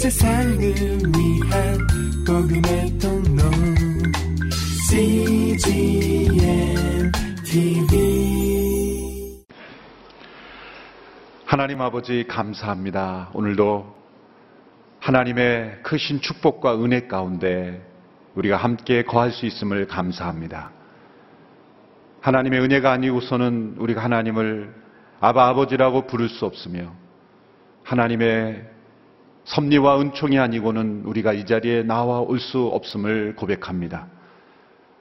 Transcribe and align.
세상을 0.00 0.56
위한 0.56 1.78
복음의 2.26 2.98
통로 2.98 3.42
CGM 4.88 6.32
TV 7.44 9.44
하나님 11.44 11.82
아버지 11.82 12.26
감사합니다. 12.26 13.28
오늘도 13.34 13.94
하나님의 15.00 15.82
크신 15.82 16.22
축복과 16.22 16.82
은혜 16.82 17.06
가운데 17.06 17.86
우리가 18.36 18.56
함께 18.56 19.02
거할 19.02 19.32
수 19.32 19.44
있음을 19.44 19.86
감사합니다. 19.86 20.70
하나님의 22.22 22.62
은혜가 22.62 22.90
아니고서는 22.90 23.74
우리가 23.76 24.02
하나님을 24.02 24.74
아바 25.20 25.48
아버지라고 25.48 26.06
부를 26.06 26.30
수 26.30 26.46
없으며 26.46 26.94
하나님의 27.84 28.69
섭리와 29.44 30.00
은총이 30.00 30.38
아니고는 30.38 31.02
우리가 31.04 31.32
이 31.32 31.46
자리에 31.46 31.82
나와 31.82 32.20
올 32.20 32.38
수 32.38 32.66
없음을 32.66 33.34
고백합니다. 33.36 34.06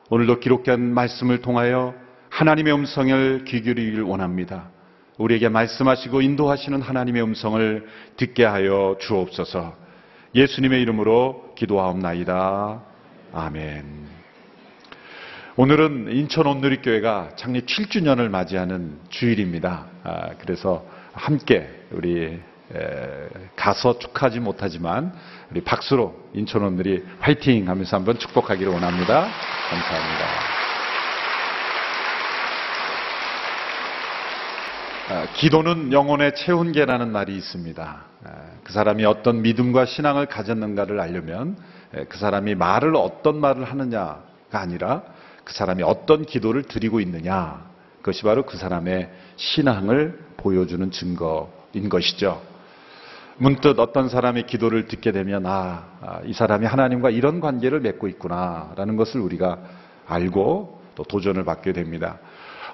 오늘도 0.09 0.39
기록된 0.39 0.79
말씀을 0.93 1.41
통하여 1.41 1.93
하나님의 2.29 2.73
음성을 2.73 3.43
귀 3.45 3.61
기울이길 3.61 4.01
원합니다. 4.01 4.69
우리에게 5.17 5.49
말씀하시고 5.49 6.21
인도하시는 6.21 6.81
하나님의 6.81 7.21
음성을 7.23 7.87
듣게 8.17 8.45
하여 8.45 8.95
주옵소서. 8.99 9.75
예수님의 10.33 10.81
이름으로 10.81 11.53
기도하옵나이다. 11.55 12.81
아멘. 13.33 14.07
오늘은 15.57 16.11
인천 16.11 16.47
온누리교회가 16.47 17.31
창립 17.35 17.65
7주년을 17.65 18.29
맞이하는 18.29 18.97
주일입니다. 19.09 19.87
아, 20.03 20.29
그래서 20.39 20.85
함께 21.11 21.67
우리 21.91 22.39
가서 23.55 23.99
축하하지 23.99 24.39
못하지만 24.39 25.13
우리 25.51 25.61
박수로 25.61 26.15
인천 26.33 26.63
온누리 26.63 27.03
화이팅 27.19 27.67
하면서 27.67 27.97
한번 27.97 28.19
축복하기를 28.19 28.71
원합니다. 28.71 29.27
감사합니다. 29.69 30.59
아, 35.11 35.25
기도는 35.33 35.91
영혼의 35.91 36.35
체온계라는 36.35 37.11
말이 37.11 37.35
있습니다. 37.35 38.01
아, 38.25 38.29
그 38.63 38.71
사람이 38.71 39.05
어떤 39.05 39.41
믿음과 39.41 39.85
신앙을 39.85 40.27
가졌는가를 40.27 40.99
알려면 40.99 41.57
그 42.09 42.19
사람이 42.19 42.53
말을 42.53 42.95
어떤 42.95 43.41
말을 43.41 43.63
하느냐가 43.63 44.21
아니라 44.51 45.01
그 45.43 45.53
사람이 45.53 45.81
어떤 45.81 46.25
기도를 46.25 46.61
드리고 46.61 46.99
있느냐. 46.99 47.67
그것이 47.97 48.21
바로 48.21 48.45
그 48.45 48.57
사람의 48.57 49.09
신앙을 49.35 50.19
보여주는 50.37 50.91
증거인 50.91 51.89
것이죠. 51.89 52.39
문득 53.41 53.79
어떤 53.79 54.09
사람의 54.09 54.47
기도를 54.47 54.87
듣게 54.87 55.13
되면, 55.13 55.45
아, 55.45 55.85
아, 56.01 56.19
이 56.25 56.33
사람이 56.33 56.65
하나님과 56.65 57.09
이런 57.09 57.39
관계를 57.39 57.79
맺고 57.79 58.09
있구나. 58.09 58.73
라는 58.75 58.97
것을 58.97 59.21
우리가 59.21 59.59
알고 60.07 60.81
또 60.95 61.03
도전을 61.03 61.45
받게 61.45 61.71
됩니다. 61.71 62.19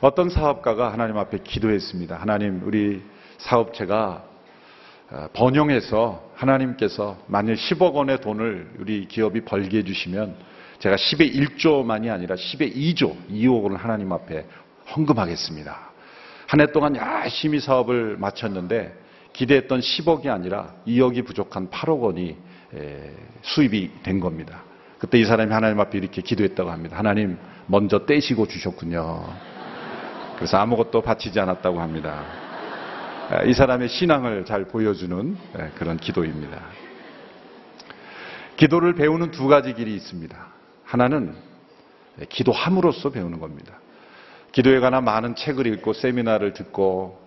어떤 0.01 0.29
사업가가 0.29 0.91
하나님 0.91 1.17
앞에 1.17 1.39
기도했습니다. 1.43 2.15
하나님, 2.15 2.61
우리 2.65 3.03
사업체가 3.37 4.23
어, 5.11 5.27
번영해서 5.33 6.31
하나님께서 6.33 7.15
만일 7.27 7.53
10억 7.53 7.93
원의 7.93 8.21
돈을 8.21 8.71
우리 8.79 9.07
기업이 9.07 9.41
벌게 9.41 9.77
해주시면 9.77 10.35
제가 10.79 10.95
10의 10.95 11.35
1조만이 11.35 12.11
아니라 12.11 12.35
10의 12.35 12.75
2조, 12.75 13.29
2억 13.29 13.63
원을 13.63 13.77
하나님 13.77 14.11
앞에 14.11 14.47
헌금하겠습니다. 14.95 15.91
한 16.47 16.59
해 16.59 16.65
동안 16.67 16.95
열심히 16.95 17.59
사업을 17.59 18.17
마쳤는데 18.17 19.04
기대했던 19.35 19.81
10억이 19.81 20.27
아니라 20.27 20.73
2억이 20.87 21.25
부족한 21.25 21.69
8억 21.69 21.99
원이 21.99 22.37
수입이 23.41 23.91
된 24.03 24.19
겁니다. 24.21 24.63
그때 24.97 25.19
이 25.19 25.25
사람이 25.25 25.51
하나님 25.53 25.79
앞에 25.81 25.97
이렇게 25.97 26.21
기도했다고 26.21 26.71
합니다. 26.71 26.97
하나님 26.97 27.37
먼저 27.67 28.05
떼시고 28.05 28.47
주셨군요. 28.47 29.25
그래서 30.37 30.57
아무것도 30.57 31.01
바치지 31.01 31.39
않았다고 31.39 31.81
합니다. 31.81 32.23
이 33.45 33.53
사람의 33.53 33.89
신앙을 33.89 34.45
잘 34.45 34.65
보여주는 34.65 35.37
그런 35.75 35.97
기도입니다. 35.97 36.61
기도를 38.55 38.95
배우는 38.95 39.31
두 39.31 39.47
가지 39.47 39.73
길이 39.73 39.95
있습니다. 39.95 40.47
하나는 40.85 41.35
기도함으로써 42.29 43.09
배우는 43.09 43.39
겁니다. 43.39 43.79
기도에 44.53 44.79
관한 44.79 45.03
많은 45.03 45.35
책을 45.35 45.67
읽고 45.67 45.91
세미나를 45.91 46.53
듣고 46.53 47.24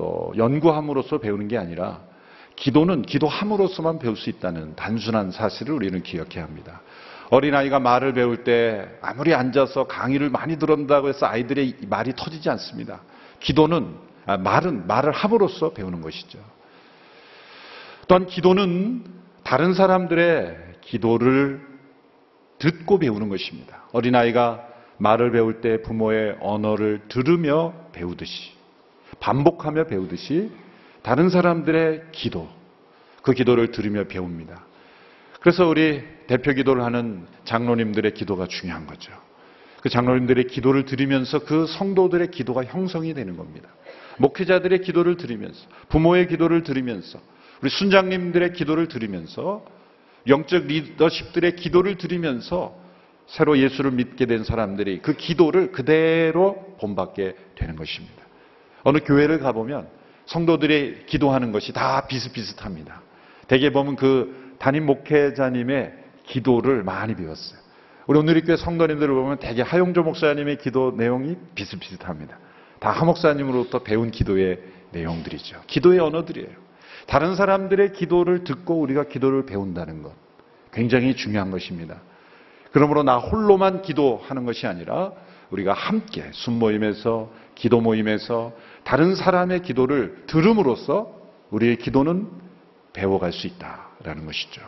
또 0.00 0.32
연구함으로써 0.34 1.18
배우는 1.18 1.48
게 1.48 1.58
아니라 1.58 2.00
기도는 2.56 3.02
기도함으로써만 3.02 3.98
배울 3.98 4.16
수 4.16 4.30
있다는 4.30 4.74
단순한 4.74 5.30
사실을 5.30 5.74
우리는 5.74 6.02
기억해야 6.02 6.42
합니다. 6.42 6.80
어린아이가 7.28 7.80
말을 7.80 8.14
배울 8.14 8.42
때 8.42 8.88
아무리 9.02 9.34
앉아서 9.34 9.86
강의를 9.86 10.30
많이 10.30 10.58
들었다고 10.58 11.10
해서 11.10 11.26
아이들의 11.26 11.76
말이 11.86 12.14
터지지 12.16 12.48
않습니다. 12.48 13.02
기도는, 13.40 13.94
아, 14.24 14.38
말은 14.38 14.86
말을 14.86 15.12
함으로써 15.12 15.74
배우는 15.74 16.00
것이죠. 16.00 16.38
또한 18.08 18.26
기도는 18.26 19.04
다른 19.44 19.74
사람들의 19.74 20.56
기도를 20.80 21.60
듣고 22.58 22.98
배우는 22.98 23.28
것입니다. 23.28 23.84
어린아이가 23.92 24.66
말을 24.96 25.30
배울 25.30 25.60
때 25.60 25.82
부모의 25.82 26.38
언어를 26.40 27.02
들으며 27.08 27.74
배우듯이, 27.92 28.59
반복하며 29.20 29.84
배우듯이 29.84 30.50
다른 31.02 31.28
사람들의 31.30 32.04
기도, 32.12 32.48
그 33.22 33.32
기도를 33.32 33.70
들으며 33.70 34.04
배웁니다. 34.04 34.64
그래서 35.40 35.66
우리 35.66 36.02
대표 36.26 36.52
기도를 36.52 36.82
하는 36.82 37.26
장로님들의 37.44 38.12
기도가 38.14 38.46
중요한 38.46 38.86
거죠. 38.86 39.12
그 39.82 39.88
장로님들의 39.88 40.48
기도를 40.48 40.84
들으면서 40.84 41.38
그 41.40 41.66
성도들의 41.66 42.30
기도가 42.30 42.64
형성이 42.64 43.14
되는 43.14 43.36
겁니다. 43.36 43.68
목회자들의 44.18 44.82
기도를 44.82 45.16
들으면서, 45.16 45.66
부모의 45.88 46.28
기도를 46.28 46.62
들으면서, 46.62 47.20
우리 47.62 47.70
순장님들의 47.70 48.52
기도를 48.52 48.88
들으면서 48.88 49.64
영적 50.26 50.66
리더십들의 50.66 51.56
기도를 51.56 51.96
드리면서 51.96 52.78
새로 53.26 53.58
예수를 53.58 53.92
믿게 53.92 54.26
된 54.26 54.44
사람들이 54.44 55.00
그 55.02 55.14
기도를 55.14 55.72
그대로 55.72 56.76
본받게 56.80 57.36
되는 57.54 57.76
것입니다. 57.76 58.19
어느 58.82 58.98
교회를 58.98 59.38
가보면 59.40 59.88
성도들이 60.26 61.06
기도하는 61.06 61.52
것이 61.52 61.72
다 61.72 62.06
비슷비슷합니다. 62.06 63.02
대개 63.48 63.70
보면 63.70 63.96
그 63.96 64.56
담임 64.58 64.86
목회자님의 64.86 65.92
기도를 66.24 66.84
많이 66.84 67.14
배웠어요. 67.14 67.58
우리 68.06 68.18
오늘 68.18 68.40
교회 68.42 68.56
성도님들을 68.56 69.12
보면 69.14 69.38
대개 69.38 69.62
하용조 69.62 70.02
목사님의 70.02 70.58
기도 70.58 70.94
내용이 70.96 71.36
비슷비슷합니다. 71.54 72.38
다 72.78 72.90
하 72.90 73.04
목사님으로부터 73.04 73.80
배운 73.80 74.10
기도의 74.10 74.58
내용들이죠. 74.92 75.62
기도의 75.66 76.00
언어들이에요. 76.00 76.48
다른 77.06 77.34
사람들의 77.34 77.92
기도를 77.92 78.44
듣고 78.44 78.80
우리가 78.80 79.04
기도를 79.04 79.46
배운다는 79.46 80.02
것. 80.02 80.12
굉장히 80.72 81.14
중요한 81.14 81.50
것입니다. 81.50 82.00
그러므로 82.72 83.02
나 83.02 83.18
홀로만 83.18 83.82
기도하는 83.82 84.44
것이 84.44 84.66
아니라 84.66 85.12
우리가 85.50 85.72
함께 85.72 86.30
순모임에서 86.32 87.30
기도 87.54 87.80
모임에서 87.80 88.52
다른 88.84 89.14
사람의 89.14 89.62
기도를 89.62 90.24
들음으로써 90.26 91.14
우리의 91.50 91.76
기도는 91.76 92.28
배워갈 92.92 93.32
수 93.32 93.46
있다라는 93.46 94.26
것이죠. 94.26 94.62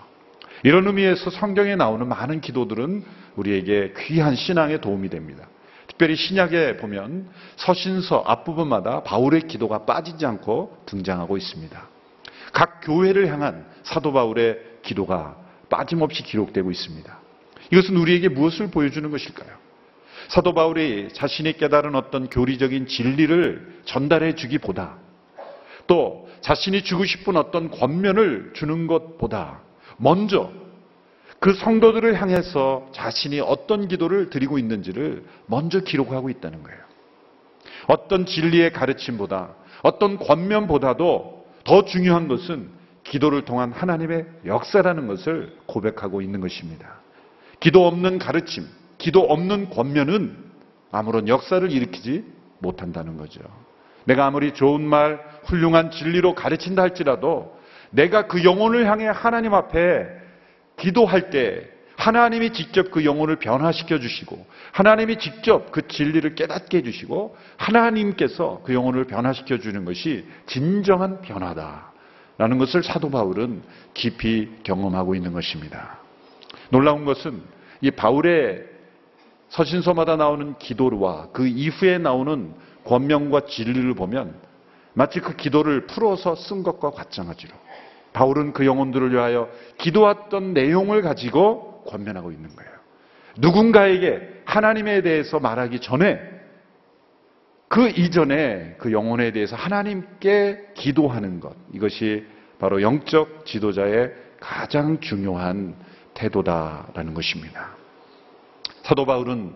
이런 0.64 0.86
의미에서 0.86 1.30
성경에 1.30 1.76
나오는 1.76 2.06
많은 2.06 2.40
기도들은 2.40 3.04
우리에게 3.36 3.94
귀한 3.98 4.36
신앙에 4.36 4.80
도움이 4.80 5.08
됩니다. 5.08 5.48
특별히 5.88 6.16
신약에 6.16 6.76
보면 6.76 7.28
서신서 7.56 8.24
앞부분마다 8.26 9.02
바울의 9.02 9.42
기도가 9.42 9.84
빠지지 9.84 10.24
않고 10.26 10.78
등장하고 10.86 11.36
있습니다. 11.36 11.88
각 12.52 12.80
교회를 12.82 13.28
향한 13.28 13.66
사도 13.82 14.12
바울의 14.12 14.58
기도가 14.82 15.36
빠짐없이 15.68 16.22
기록되고 16.22 16.70
있습니다. 16.70 17.18
이것은 17.72 17.96
우리에게 17.96 18.28
무엇을 18.28 18.70
보여주는 18.70 19.10
것일까요? 19.10 19.61
사도 20.32 20.54
바울이 20.54 21.10
자신이 21.12 21.58
깨달은 21.58 21.94
어떤 21.94 22.30
교리적인 22.30 22.86
진리를 22.86 23.82
전달해 23.84 24.34
주기보다 24.34 24.96
또 25.86 26.26
자신이 26.40 26.84
주고 26.84 27.04
싶은 27.04 27.36
어떤 27.36 27.70
권면을 27.70 28.52
주는 28.54 28.86
것보다 28.86 29.60
먼저 29.98 30.50
그 31.38 31.52
성도들을 31.52 32.18
향해서 32.18 32.88
자신이 32.92 33.40
어떤 33.40 33.88
기도를 33.88 34.30
드리고 34.30 34.58
있는지를 34.58 35.22
먼저 35.44 35.80
기록하고 35.80 36.30
있다는 36.30 36.62
거예요. 36.62 36.80
어떤 37.88 38.24
진리의 38.24 38.72
가르침보다 38.72 39.54
어떤 39.82 40.16
권면보다도 40.16 41.44
더 41.64 41.84
중요한 41.84 42.28
것은 42.28 42.70
기도를 43.04 43.44
통한 43.44 43.70
하나님의 43.70 44.24
역사라는 44.46 45.08
것을 45.08 45.58
고백하고 45.66 46.22
있는 46.22 46.40
것입니다. 46.40 47.00
기도 47.60 47.86
없는 47.86 48.18
가르침, 48.18 48.66
기도 49.02 49.22
없는 49.22 49.68
권면은 49.70 50.36
아무런 50.92 51.26
역사를 51.26 51.68
일으키지 51.68 52.24
못한다는 52.60 53.16
거죠. 53.16 53.40
내가 54.04 54.26
아무리 54.26 54.54
좋은 54.54 54.80
말, 54.80 55.20
훌륭한 55.44 55.90
진리로 55.90 56.36
가르친다 56.36 56.82
할지라도 56.82 57.58
내가 57.90 58.28
그 58.28 58.44
영혼을 58.44 58.86
향해 58.86 59.06
하나님 59.06 59.54
앞에 59.54 60.06
기도할 60.76 61.30
때 61.30 61.68
하나님이 61.96 62.52
직접 62.52 62.92
그 62.92 63.04
영혼을 63.04 63.36
변화시켜 63.36 63.98
주시고 63.98 64.46
하나님이 64.70 65.18
직접 65.18 65.72
그 65.72 65.88
진리를 65.88 66.36
깨닫게 66.36 66.78
해 66.78 66.82
주시고 66.82 67.36
하나님께서 67.56 68.62
그 68.64 68.72
영혼을 68.72 69.04
변화시켜 69.04 69.58
주는 69.58 69.84
것이 69.84 70.24
진정한 70.46 71.20
변화다라는 71.22 72.58
것을 72.58 72.84
사도 72.84 73.10
바울은 73.10 73.62
깊이 73.94 74.48
경험하고 74.62 75.16
있는 75.16 75.32
것입니다. 75.32 75.98
놀라운 76.70 77.04
것은 77.04 77.42
이 77.80 77.90
바울의 77.90 78.71
서신서마다 79.52 80.16
나오는 80.16 80.56
기도와 80.58 81.28
그 81.32 81.46
이후에 81.46 81.98
나오는 81.98 82.54
권명과 82.84 83.42
진리를 83.46 83.94
보면 83.94 84.34
마치 84.94 85.20
그 85.20 85.36
기도를 85.36 85.86
풀어서 85.86 86.34
쓴 86.34 86.62
것과 86.62 86.90
같장하지로 86.90 87.52
바울은 88.14 88.54
그 88.54 88.64
영혼들을 88.64 89.12
위하여 89.12 89.48
기도했던 89.78 90.54
내용을 90.54 91.02
가지고 91.02 91.84
권면하고 91.86 92.32
있는 92.32 92.48
거예요. 92.56 92.72
누군가에게 93.38 94.42
하나님에 94.46 95.02
대해서 95.02 95.38
말하기 95.38 95.80
전에 95.80 96.18
그 97.68 97.88
이전에 97.88 98.76
그 98.78 98.92
영혼에 98.92 99.32
대해서 99.32 99.54
하나님께 99.56 100.72
기도하는 100.74 101.40
것 101.40 101.54
이것이 101.72 102.26
바로 102.58 102.80
영적 102.80 103.44
지도자의 103.44 104.12
가장 104.40 105.00
중요한 105.00 105.74
태도다라는 106.14 107.12
것입니다. 107.14 107.81
사도 108.82 109.06
바울은 109.06 109.52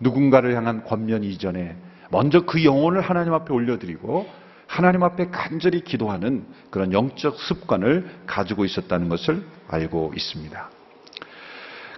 누군가를 0.00 0.54
향한 0.54 0.84
권면 0.84 1.24
이전에 1.24 1.76
먼저 2.10 2.44
그 2.44 2.64
영혼을 2.64 3.00
하나님 3.00 3.32
앞에 3.32 3.52
올려드리고 3.52 4.28
하나님 4.66 5.02
앞에 5.02 5.30
간절히 5.30 5.82
기도하는 5.82 6.44
그런 6.70 6.92
영적 6.92 7.38
습관을 7.38 8.08
가지고 8.26 8.64
있었다는 8.64 9.08
것을 9.08 9.44
알고 9.68 10.12
있습니다. 10.14 10.70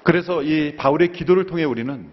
그래서 0.02 0.42
이 0.42 0.76
바울의 0.76 1.12
기도를 1.12 1.46
통해 1.46 1.64
우리는 1.64 2.08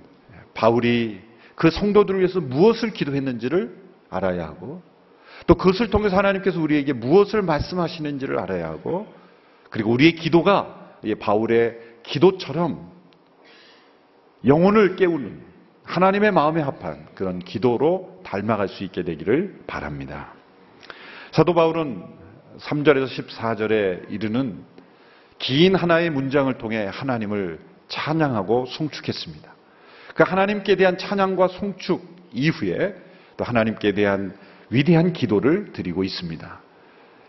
바울이 0.54 1.22
그 1.56 1.70
성도들을 1.70 2.20
위해서 2.20 2.42
무엇을 2.42 2.92
기도했는지를 2.92 3.76
알아야 4.10 4.46
하고 4.46 4.82
또 5.48 5.56
그것을 5.56 5.90
통해서 5.90 6.18
하나님께서 6.18 6.60
우리에게 6.60 6.94
무엇을 6.94 7.42
말씀하시는지를 7.42 8.40
알아야 8.40 8.68
하고 8.68 9.08
그리고 9.70 9.92
우리의 9.92 10.16
기도가 10.16 10.98
바울의 11.20 11.80
기도처럼 12.04 12.95
영혼을 14.44 14.96
깨우는 14.96 15.42
하나님의 15.84 16.32
마음에 16.32 16.62
합한 16.62 17.08
그런 17.16 17.40
기도로 17.40 18.22
닮아갈 18.24 18.68
수 18.68 18.84
있게 18.84 19.04
되기를 19.04 19.64
바랍니다. 19.68 20.34
사도 21.32 21.54
바울은 21.54 22.04
3절에서 22.60 23.08
14절에 23.08 24.12
이르는 24.12 24.64
긴 25.38 25.76
하나의 25.76 26.10
문장을 26.10 26.52
통해 26.58 26.90
하나님을 26.92 27.60
찬양하고 27.88 28.66
송축했습니다. 28.68 29.54
그 30.16 30.24
하나님께 30.24 30.76
대한 30.76 30.98
찬양과 30.98 31.50
송축 31.50 32.02
이후에 32.34 32.96
또 33.38 33.44
하나님께 33.44 33.92
대한 33.94 34.36
위대한 34.70 35.14
기도를 35.14 35.74
드리고 35.74 36.04
있습니다. 36.04 36.62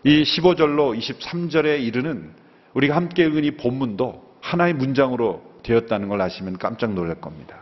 이 0.03 0.23
15절로 0.23 0.97
23절에 0.97 1.81
이르는 1.83 2.31
우리가 2.73 2.95
함께 2.95 3.25
읽은 3.25 3.43
이 3.43 3.51
본문도 3.51 4.37
하나의 4.41 4.73
문장으로 4.73 5.43
되었다는 5.67 6.07
걸 6.07 6.21
아시면 6.21 6.57
깜짝 6.57 6.93
놀랄 6.93 7.19
겁니다. 7.19 7.57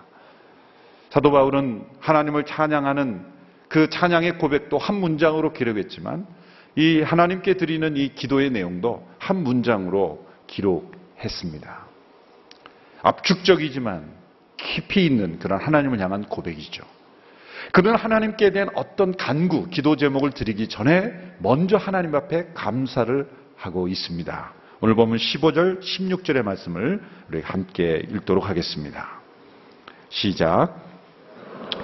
사도 1.10 1.32
바울은 1.32 1.86
하나님을 2.00 2.46
찬양하는 2.46 3.26
그 3.68 3.90
찬양의 3.90 4.38
고백도 4.38 4.78
한 4.78 4.96
문장으로 4.96 5.54
기록했지만 5.54 6.28
이 6.76 7.02
하나님께 7.02 7.56
드리는 7.56 7.98
이 7.98 8.14
기도의 8.14 8.52
내용도 8.52 9.08
한 9.18 9.38
문장으로 9.38 10.26
기록했습니다. 10.48 11.86
압축적이지만 13.02 14.12
깊이 14.58 15.06
있는 15.06 15.40
그런 15.40 15.60
하나님을 15.60 16.00
향한 16.00 16.24
고백이죠. 16.24 16.84
그는 17.72 17.96
하나님께 17.96 18.52
대한 18.52 18.70
어떤 18.76 19.16
간구, 19.16 19.70
기도 19.70 19.96
제목을 19.96 20.32
드리기 20.32 20.68
전에 20.68 21.14
먼저 21.40 21.78
하나님 21.78 22.14
앞에 22.14 22.50
감사를 22.54 23.28
하고 23.56 23.88
있습니다. 23.88 24.54
오늘 24.82 24.94
보면 24.96 25.18
15절, 25.18 25.80
16절의 25.80 26.44
말씀을 26.44 27.02
우리 27.30 27.42
함께 27.42 28.04
읽도록 28.12 28.50
하겠습니다. 28.50 29.22
시작. 30.10 30.76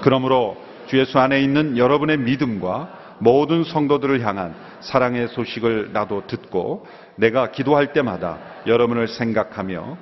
그러므로 0.01 0.61
주 0.88 0.99
예수 0.99 1.17
안에 1.17 1.41
있는 1.41 1.77
여러분의 1.77 2.17
믿음과 2.17 3.17
모든 3.19 3.63
성도들을 3.63 4.21
향한 4.25 4.53
사랑의 4.81 5.29
소식을 5.29 5.93
나도 5.93 6.27
듣고 6.27 6.85
내가 7.15 7.51
기도할 7.51 7.93
때마다 7.93 8.39
여러분을 8.67 9.07
생각하며 9.07 9.97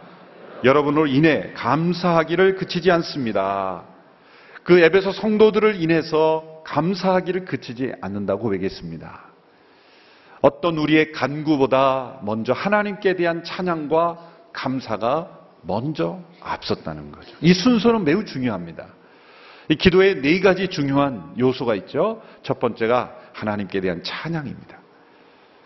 여러분을 0.64 1.10
인해 1.10 1.52
감사하기를 1.54 2.56
그치지 2.56 2.90
않습니다. 2.90 3.84
그 4.64 4.80
앱에서 4.80 5.12
성도들을 5.12 5.80
인해서 5.82 6.64
감사하기를 6.66 7.46
그치지 7.46 7.94
않는다고 8.02 8.42
고백했습니다. 8.44 9.29
어떤 10.42 10.78
우리의 10.78 11.12
간구보다 11.12 12.20
먼저 12.24 12.54
하나님께 12.54 13.16
대한 13.16 13.44
찬양과 13.44 14.18
감사가 14.54 15.40
먼저 15.62 16.20
앞섰다는 16.42 17.12
거죠. 17.12 17.36
이 17.42 17.54
순서는 17.54 18.06
매우 18.06 18.24
중요합니다. 18.26 18.88
이 19.68 19.76
기도에 19.76 20.22
네 20.22 20.40
가지 20.40 20.68
중요한 20.70 21.34
요소가 21.38 21.76
있죠. 21.76 22.22
첫 22.42 22.60
번째가 22.60 23.16
하나님께 23.34 23.82
대한 23.82 24.04
찬양입니다. 24.04 24.80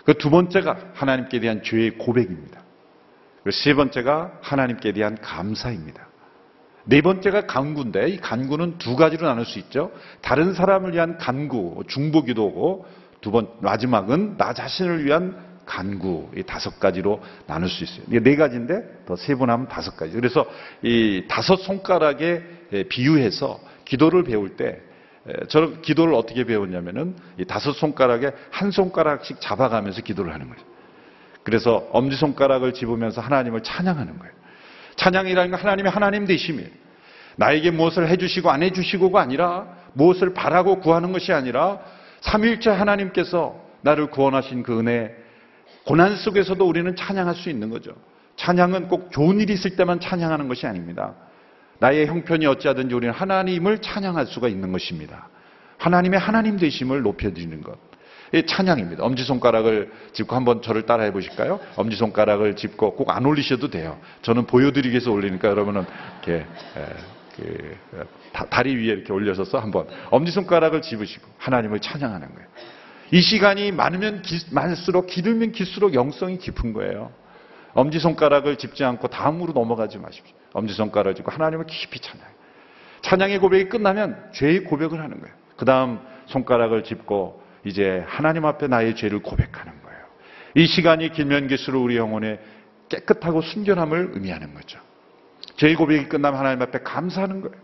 그 0.06 0.14
두 0.14 0.30
번째가 0.30 0.78
하나님께 0.94 1.40
대한 1.40 1.64
죄의 1.64 1.98
고백입니다. 1.98 2.62
세 3.52 3.74
번째가 3.74 4.40
하나님께 4.42 4.92
대한 4.94 5.18
감사입니다. 5.22 6.08
네 6.86 7.02
번째가 7.02 7.46
간구인데 7.46 8.10
이 8.10 8.18
간구는 8.18 8.78
두 8.78 8.98
가지로 8.98 9.28
나눌 9.28 9.46
수 9.46 9.60
있죠. 9.60 9.92
다른 10.22 10.54
사람을 10.54 10.94
위한 10.94 11.18
간구, 11.18 11.84
중보 11.88 12.24
기도고 12.24 12.86
두 13.24 13.32
번 13.32 13.48
마지막은 13.62 14.38
나 14.38 14.54
자신을 14.54 15.06
위한 15.06 15.36
간구 15.66 16.32
이 16.36 16.44
다섯 16.44 16.78
가지로 16.80 17.22
나눌 17.48 17.70
수 17.70 17.86
있어요. 17.86 18.04
이게 18.10 18.20
네 18.20 18.36
가지인데 18.36 19.06
더 19.08 19.16
세분하면 19.16 19.70
다섯 19.70 19.96
가지. 19.96 20.12
그래서 20.12 20.46
이 20.82 21.24
다섯 21.30 21.56
손가락에 21.56 22.44
비유해서 22.90 23.60
기도를 23.86 24.26
배울 24.26 24.58
때 24.58 24.82
저는 25.48 25.82
기도를 25.82 26.14
어떻게 26.16 26.44
배웠냐면은 26.44 27.16
이 27.40 27.46
다섯 27.46 27.72
손가락에 27.72 28.32
한 28.52 28.72
손가락씩 28.72 29.40
잡아가면서 29.40 30.02
기도를 30.02 30.34
하는 30.34 30.50
거예요. 30.50 30.62
그래서 31.44 31.88
엄지 31.92 32.18
손가락을 32.18 32.74
집으면서 32.74 33.22
하나님을 33.22 33.64
찬양하는 33.64 34.20
거예요. 34.20 34.34
찬양이라는 34.98 35.52
건 35.52 35.60
하나님의 35.60 35.92
하나님 35.92 36.26
되심이에요. 36.26 36.70
나에게 37.38 37.72
무엇을 37.72 38.10
해주시고 38.10 38.52
안 38.52 38.64
해주시고가 38.64 39.22
아니라 39.22 39.66
무엇을 39.94 40.34
바라고 40.34 40.82
구하는 40.82 41.14
것이 41.14 41.32
아니라 41.32 41.80
삼일째 42.24 42.70
하나님께서 42.72 43.62
나를 43.82 44.08
구원하신 44.08 44.64
그 44.64 44.80
은혜 44.80 45.14
고난 45.86 46.16
속에서도 46.16 46.66
우리는 46.66 46.96
찬양할 46.96 47.36
수 47.36 47.50
있는 47.50 47.70
거죠. 47.70 47.94
찬양은 48.38 48.88
꼭 48.88 49.12
좋은 49.12 49.40
일이 49.40 49.54
있을 49.54 49.76
때만 49.76 50.00
찬양하는 50.00 50.48
것이 50.48 50.66
아닙니다. 50.66 51.14
나의 51.80 52.08
형편이 52.08 52.46
어찌하든지 52.46 52.96
우리는 52.96 53.14
하나님을 53.14 53.80
찬양할 53.80 54.26
수가 54.26 54.48
있는 54.48 54.72
것입니다. 54.72 55.28
하나님의 55.78 56.20
하나님 56.20 56.58
되심을 56.58 57.02
높여드리는 57.02 57.62
것. 57.62 57.78
찬양입니다. 58.48 59.04
엄지손가락을 59.04 59.92
짚고 60.14 60.36
한번 60.36 60.62
저를 60.62 60.84
따라해 60.88 61.12
보실까요? 61.12 61.60
엄지손가락을 61.76 62.56
짚고 62.56 62.96
꼭 62.96 63.12
안 63.12 63.26
올리셔도 63.26 63.70
돼요. 63.70 64.00
저는 64.24 64.46
보여드리기 64.48 64.92
위해서 64.92 65.12
올리니까 65.12 65.50
여러분은 65.50 65.86
이렇게 66.26 66.46
그, 67.36 67.78
다리 68.50 68.76
위에 68.76 68.94
이렇게 68.94 69.12
올려서서 69.12 69.60
한번 69.60 69.88
엄지손가락을 70.12 70.82
집으시고 70.82 71.28
하나님을 71.38 71.80
찬양하는 71.80 72.34
거예요. 72.34 72.48
이 73.12 73.22
시간이 73.22 73.72
많으면 73.72 74.22
기, 74.22 74.40
많을수록 74.52 75.08
길으면 75.08 75.52
길수록 75.52 75.94
영성이 75.94 76.38
깊은 76.38 76.74
거예요. 76.74 77.12
엄지손가락을 77.74 78.58
짚지 78.58 78.84
않고 78.84 79.08
다음으로 79.08 79.54
넘어가지 79.54 79.98
마십시오. 79.98 80.36
엄지손가락을 80.54 81.16
짚고 81.16 81.32
하나님을 81.32 81.66
깊이 81.68 82.00
찬양. 82.00 82.26
찬양의 83.02 83.40
고백이 83.40 83.70
끝나면 83.70 84.32
죄의 84.34 84.64
고백을 84.64 85.00
하는 85.00 85.20
거예요. 85.20 85.36
그 85.58 85.66
다음 85.66 86.00
손가락을 86.28 86.84
짚고 86.84 87.44
이제 87.66 88.04
하나님 88.08 88.46
앞에 88.46 88.68
나의 88.68 88.96
죄를 88.96 89.20
고백하는 89.20 89.82
거예요. 89.84 90.00
이 90.56 90.66
시간이 90.66 91.12
길면 91.12 91.48
길수록 91.48 91.84
우리 91.84 91.98
영혼의 91.98 92.40
깨끗하고 92.90 93.42
순결함을 93.42 94.12
의미하는 94.14 94.54
거죠. 94.54 94.80
죄의 95.58 95.76
고백이 95.76 96.10
끝나면 96.10 96.40
하나님 96.40 96.62
앞에 96.62 96.80
감사하는 96.80 97.42
거예요. 97.42 97.56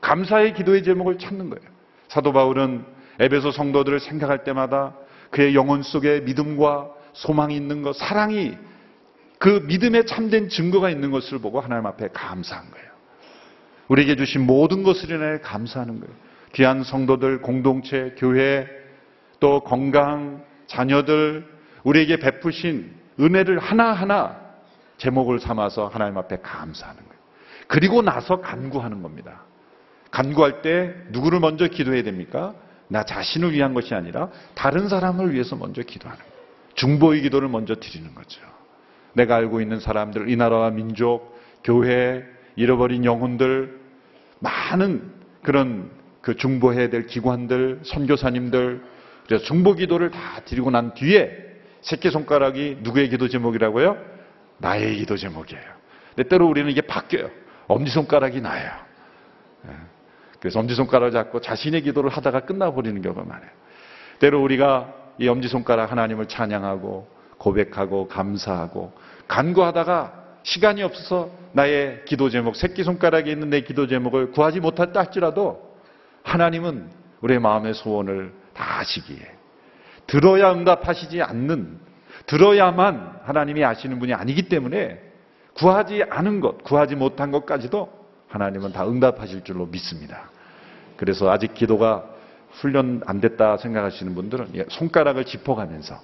감사의 0.00 0.54
기도의 0.54 0.82
제목을 0.82 1.18
찾는 1.18 1.50
거예요. 1.50 1.64
사도 2.08 2.32
바울은 2.32 2.84
에베소 3.18 3.52
성도들을 3.52 4.00
생각할 4.00 4.44
때마다 4.44 4.94
그의 5.30 5.54
영혼 5.54 5.82
속에 5.82 6.20
믿음과 6.20 6.90
소망이 7.12 7.56
있는 7.56 7.82
것, 7.82 7.96
사랑이 7.96 8.56
그 9.38 9.64
믿음에 9.66 10.04
참된 10.04 10.48
증거가 10.48 10.90
있는 10.90 11.10
것을 11.10 11.38
보고 11.38 11.60
하나님 11.60 11.86
앞에 11.86 12.08
감사한 12.12 12.70
거예요. 12.70 12.86
우리에게 13.88 14.16
주신 14.16 14.46
모든 14.46 14.82
것을 14.82 15.10
인해 15.10 15.38
감사하는 15.40 16.00
거예요. 16.00 16.14
귀한 16.54 16.82
성도들, 16.82 17.42
공동체, 17.42 18.14
교회, 18.16 18.66
또 19.40 19.60
건강, 19.60 20.42
자녀들, 20.66 21.46
우리에게 21.82 22.16
베푸신 22.18 22.94
은혜를 23.20 23.58
하나하나 23.58 24.40
제목을 24.96 25.40
삼아서 25.40 25.88
하나님 25.88 26.16
앞에 26.18 26.38
감사하는 26.42 26.96
거예요. 26.96 27.03
그리고 27.66 28.02
나서 28.02 28.40
간구하는 28.40 29.02
겁니다. 29.02 29.42
간구할 30.10 30.62
때 30.62 30.94
누구를 31.10 31.40
먼저 31.40 31.66
기도해야 31.66 32.02
됩니까? 32.02 32.54
나 32.88 33.04
자신을 33.04 33.52
위한 33.52 33.74
것이 33.74 33.94
아니라 33.94 34.28
다른 34.54 34.88
사람을 34.88 35.32
위해서 35.32 35.56
먼저 35.56 35.82
기도하는 35.82 36.22
거예요. 36.22 36.34
중보의 36.74 37.22
기도를 37.22 37.48
먼저 37.48 37.74
드리는 37.76 38.14
거죠. 38.14 38.40
내가 39.14 39.36
알고 39.36 39.60
있는 39.60 39.80
사람들, 39.80 40.28
이 40.28 40.36
나라와 40.36 40.70
민족, 40.70 41.38
교회, 41.62 42.24
잃어버린 42.56 43.04
영혼들, 43.04 43.80
많은 44.40 45.12
그런 45.42 45.90
그 46.20 46.36
중보해야 46.36 46.90
될 46.90 47.06
기관들, 47.06 47.80
선교사님들, 47.84 48.82
그래서 49.26 49.44
중보 49.44 49.74
기도를 49.74 50.10
다 50.10 50.40
드리고 50.44 50.70
난 50.70 50.94
뒤에 50.94 51.30
새끼손가락이 51.80 52.78
누구의 52.80 53.08
기도 53.08 53.28
제목이라고요? 53.28 53.96
나의 54.58 54.96
기도 54.96 55.16
제목이에요. 55.16 55.62
근데 56.14 56.28
때로 56.28 56.48
우리는 56.48 56.70
이게 56.70 56.80
바뀌어요. 56.80 57.30
엄지손가락이 57.66 58.40
나예요. 58.40 58.70
예. 59.68 59.70
그래서 60.40 60.60
엄지손가락을 60.60 61.12
잡고 61.12 61.40
자신의 61.40 61.82
기도를 61.82 62.10
하다가 62.10 62.40
끝나버리는 62.40 63.00
경우가 63.00 63.24
많아요. 63.24 63.50
때로 64.18 64.42
우리가 64.42 64.92
이 65.18 65.28
엄지손가락 65.28 65.90
하나님을 65.90 66.26
찬양하고 66.26 67.08
고백하고 67.38 68.08
감사하고 68.08 68.92
간구하다가 69.28 70.24
시간이 70.42 70.82
없어서 70.82 71.30
나의 71.52 72.04
기도 72.04 72.28
제목, 72.28 72.56
새끼손가락에 72.56 73.30
있는 73.30 73.50
내 73.50 73.62
기도 73.62 73.86
제목을 73.86 74.32
구하지 74.32 74.60
못했다 74.60 75.00
할지라도 75.00 75.74
하나님은 76.22 76.90
우리의 77.22 77.40
마음의 77.40 77.74
소원을 77.74 78.32
다 78.52 78.80
아시기에 78.80 79.34
들어야 80.06 80.52
응답하시지 80.52 81.22
않는 81.22 81.78
들어야만 82.26 83.20
하나님이 83.24 83.64
아시는 83.64 83.98
분이 83.98 84.12
아니기 84.12 84.48
때문에 84.48 85.00
구하지 85.54 86.04
않은 86.10 86.40
것, 86.40 86.62
구하지 86.64 86.96
못한 86.96 87.30
것까지도 87.30 87.88
하나님은 88.28 88.72
다 88.72 88.86
응답하실 88.86 89.44
줄로 89.44 89.66
믿습니다. 89.66 90.30
그래서 90.96 91.30
아직 91.30 91.54
기도가 91.54 92.04
훈련 92.50 93.02
안 93.06 93.20
됐다 93.20 93.56
생각하시는 93.56 94.14
분들은 94.14 94.50
예, 94.56 94.64
손가락을 94.68 95.24
짚어가면서 95.24 96.00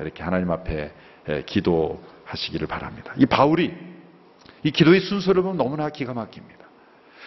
이렇게 0.00 0.22
하나님 0.22 0.50
앞에 0.50 0.92
예, 1.28 1.42
기도하시기를 1.42 2.66
바랍니다. 2.66 3.12
이 3.16 3.26
바울이 3.26 3.72
이 4.64 4.70
기도의 4.70 5.00
순서를 5.00 5.42
보면 5.42 5.58
너무나 5.58 5.88
기가 5.90 6.14
막힙니다. 6.14 6.62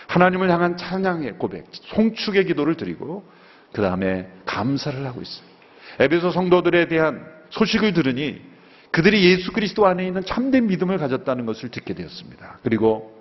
하나님을 0.07 0.49
향한 0.49 0.77
찬양의 0.77 1.33
고백, 1.37 1.65
송축의 1.71 2.45
기도를 2.45 2.75
드리고 2.75 3.25
그 3.73 3.81
다음에 3.81 4.29
감사를 4.45 5.05
하고 5.05 5.21
있습니다. 5.21 5.55
에베소 5.99 6.31
성도들에 6.31 6.87
대한 6.87 7.25
소식을 7.49 7.93
들으니 7.93 8.41
그들이 8.95 9.25
예수 9.29 9.51
그리스도 9.51 9.85
안에 9.87 10.07
있는 10.07 10.23
참된 10.23 10.67
믿음을 10.67 10.97
가졌다는 10.97 11.45
것을 11.45 11.69
듣게 11.69 11.93
되었습니다. 11.93 12.59
그리고 12.63 13.13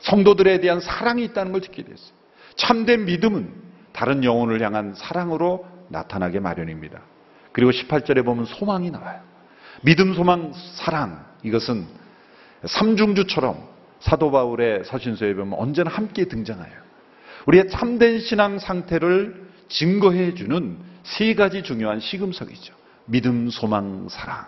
성도들에 0.00 0.58
대한 0.58 0.80
사랑이 0.80 1.22
있다는 1.26 1.52
걸 1.52 1.60
듣게 1.60 1.84
되었어요. 1.84 2.10
참된 2.56 3.04
믿음은 3.04 3.52
다른 3.92 4.24
영혼을 4.24 4.60
향한 4.62 4.94
사랑으로 4.96 5.64
나타나게 5.90 6.40
마련입니다. 6.40 7.02
그리고 7.52 7.70
18절에 7.70 8.24
보면 8.24 8.46
소망이 8.46 8.90
나와요. 8.90 9.20
믿음, 9.82 10.12
소망, 10.12 10.52
사랑. 10.74 11.24
이것은 11.44 11.86
삼중주처럼 12.64 13.56
사도 14.00 14.32
바울의 14.32 14.86
서신서에 14.86 15.34
보면 15.34 15.56
언제나 15.56 15.88
함께 15.88 16.24
등장해요. 16.24 16.74
우리의 17.46 17.68
참된 17.68 18.18
신앙 18.18 18.58
상태를 18.58 19.46
증거해 19.68 20.34
주는 20.34 20.78
세 21.04 21.32
가지 21.34 21.62
중요한 21.62 22.00
시금석이죠. 22.00 22.85
믿음, 23.06 23.50
소망, 23.50 24.08
사랑. 24.08 24.46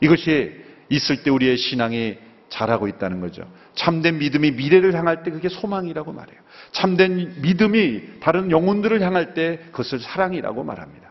이것이 0.00 0.52
있을 0.88 1.22
때 1.22 1.30
우리의 1.30 1.56
신앙이 1.56 2.18
자라고 2.48 2.86
있다는 2.86 3.20
거죠. 3.20 3.50
참된 3.74 4.18
믿음이 4.18 4.52
미래를 4.52 4.94
향할 4.94 5.22
때 5.22 5.30
그게 5.30 5.48
소망이라고 5.48 6.12
말해요. 6.12 6.38
참된 6.72 7.40
믿음이 7.40 8.20
다른 8.20 8.50
영혼들을 8.50 9.00
향할 9.00 9.32
때 9.32 9.58
그것을 9.70 10.00
사랑이라고 10.00 10.62
말합니다. 10.62 11.10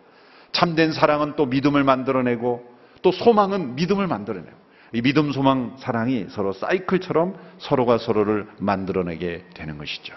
참된 0.51 0.91
사랑은 0.91 1.33
또 1.35 1.45
믿음을 1.45 1.83
만들어내고 1.83 2.69
또 3.01 3.11
소망은 3.11 3.75
믿음을 3.75 4.05
만들어내고 4.05 4.61
이 4.93 5.01
믿음, 5.01 5.31
소망, 5.31 5.77
사랑이 5.79 6.27
서로 6.29 6.53
사이클처럼 6.53 7.35
서로가 7.59 7.97
서로를 7.97 8.47
만들어내게 8.59 9.45
되는 9.53 9.77
것이죠. 9.77 10.13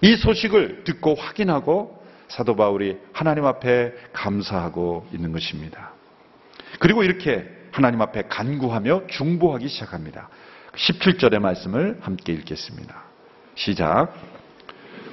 이 0.00 0.16
소식을 0.16 0.84
듣고 0.84 1.14
확인하고 1.14 2.01
사도 2.32 2.56
바울이 2.56 2.96
하나님 3.12 3.44
앞에 3.44 3.92
감사하고 4.14 5.06
있는 5.12 5.32
것입니다. 5.32 5.90
그리고 6.78 7.04
이렇게 7.04 7.46
하나님 7.72 8.00
앞에 8.00 8.22
간구하며 8.28 9.08
중보하기 9.08 9.68
시작합니다. 9.68 10.30
17절의 10.74 11.40
말씀을 11.40 11.98
함께 12.00 12.32
읽겠습니다. 12.32 13.04
시작. 13.54 14.14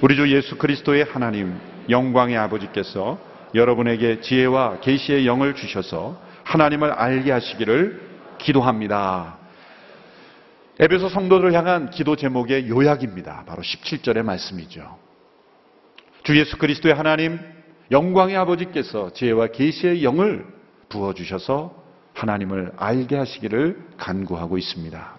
우리 0.02 0.16
주 0.16 0.34
예수 0.34 0.58
그리스도의 0.58 1.04
하나님 1.04 1.60
영광의 1.90 2.38
아버지께서 2.38 3.20
여러분에게 3.54 4.22
지혜와 4.22 4.80
계시의 4.80 5.28
영을 5.28 5.56
주셔서 5.56 6.18
하나님을 6.46 6.90
알게 6.90 7.34
하시기를 7.34 8.02
기도합니다. 8.38 9.38
에베소 10.80 11.10
성도를 11.10 11.52
향한 11.52 11.90
기도 11.90 12.16
제목의 12.16 12.70
요약입니다. 12.70 13.44
바로 13.46 13.62
17절의 13.62 14.24
말씀이죠. 14.24 15.09
주 16.30 16.38
예수 16.38 16.58
그리스도의 16.58 16.94
하나님 16.94 17.40
영광의 17.90 18.38
아버지께서 18.38 19.12
지혜와 19.14 19.48
계시의 19.48 20.04
영을 20.04 20.46
부어 20.88 21.16
주셔서 21.16 21.84
하나님을 22.14 22.74
알게 22.78 23.16
하시기를 23.16 23.84
간구하고 23.98 24.60
있습니다. 24.60 25.18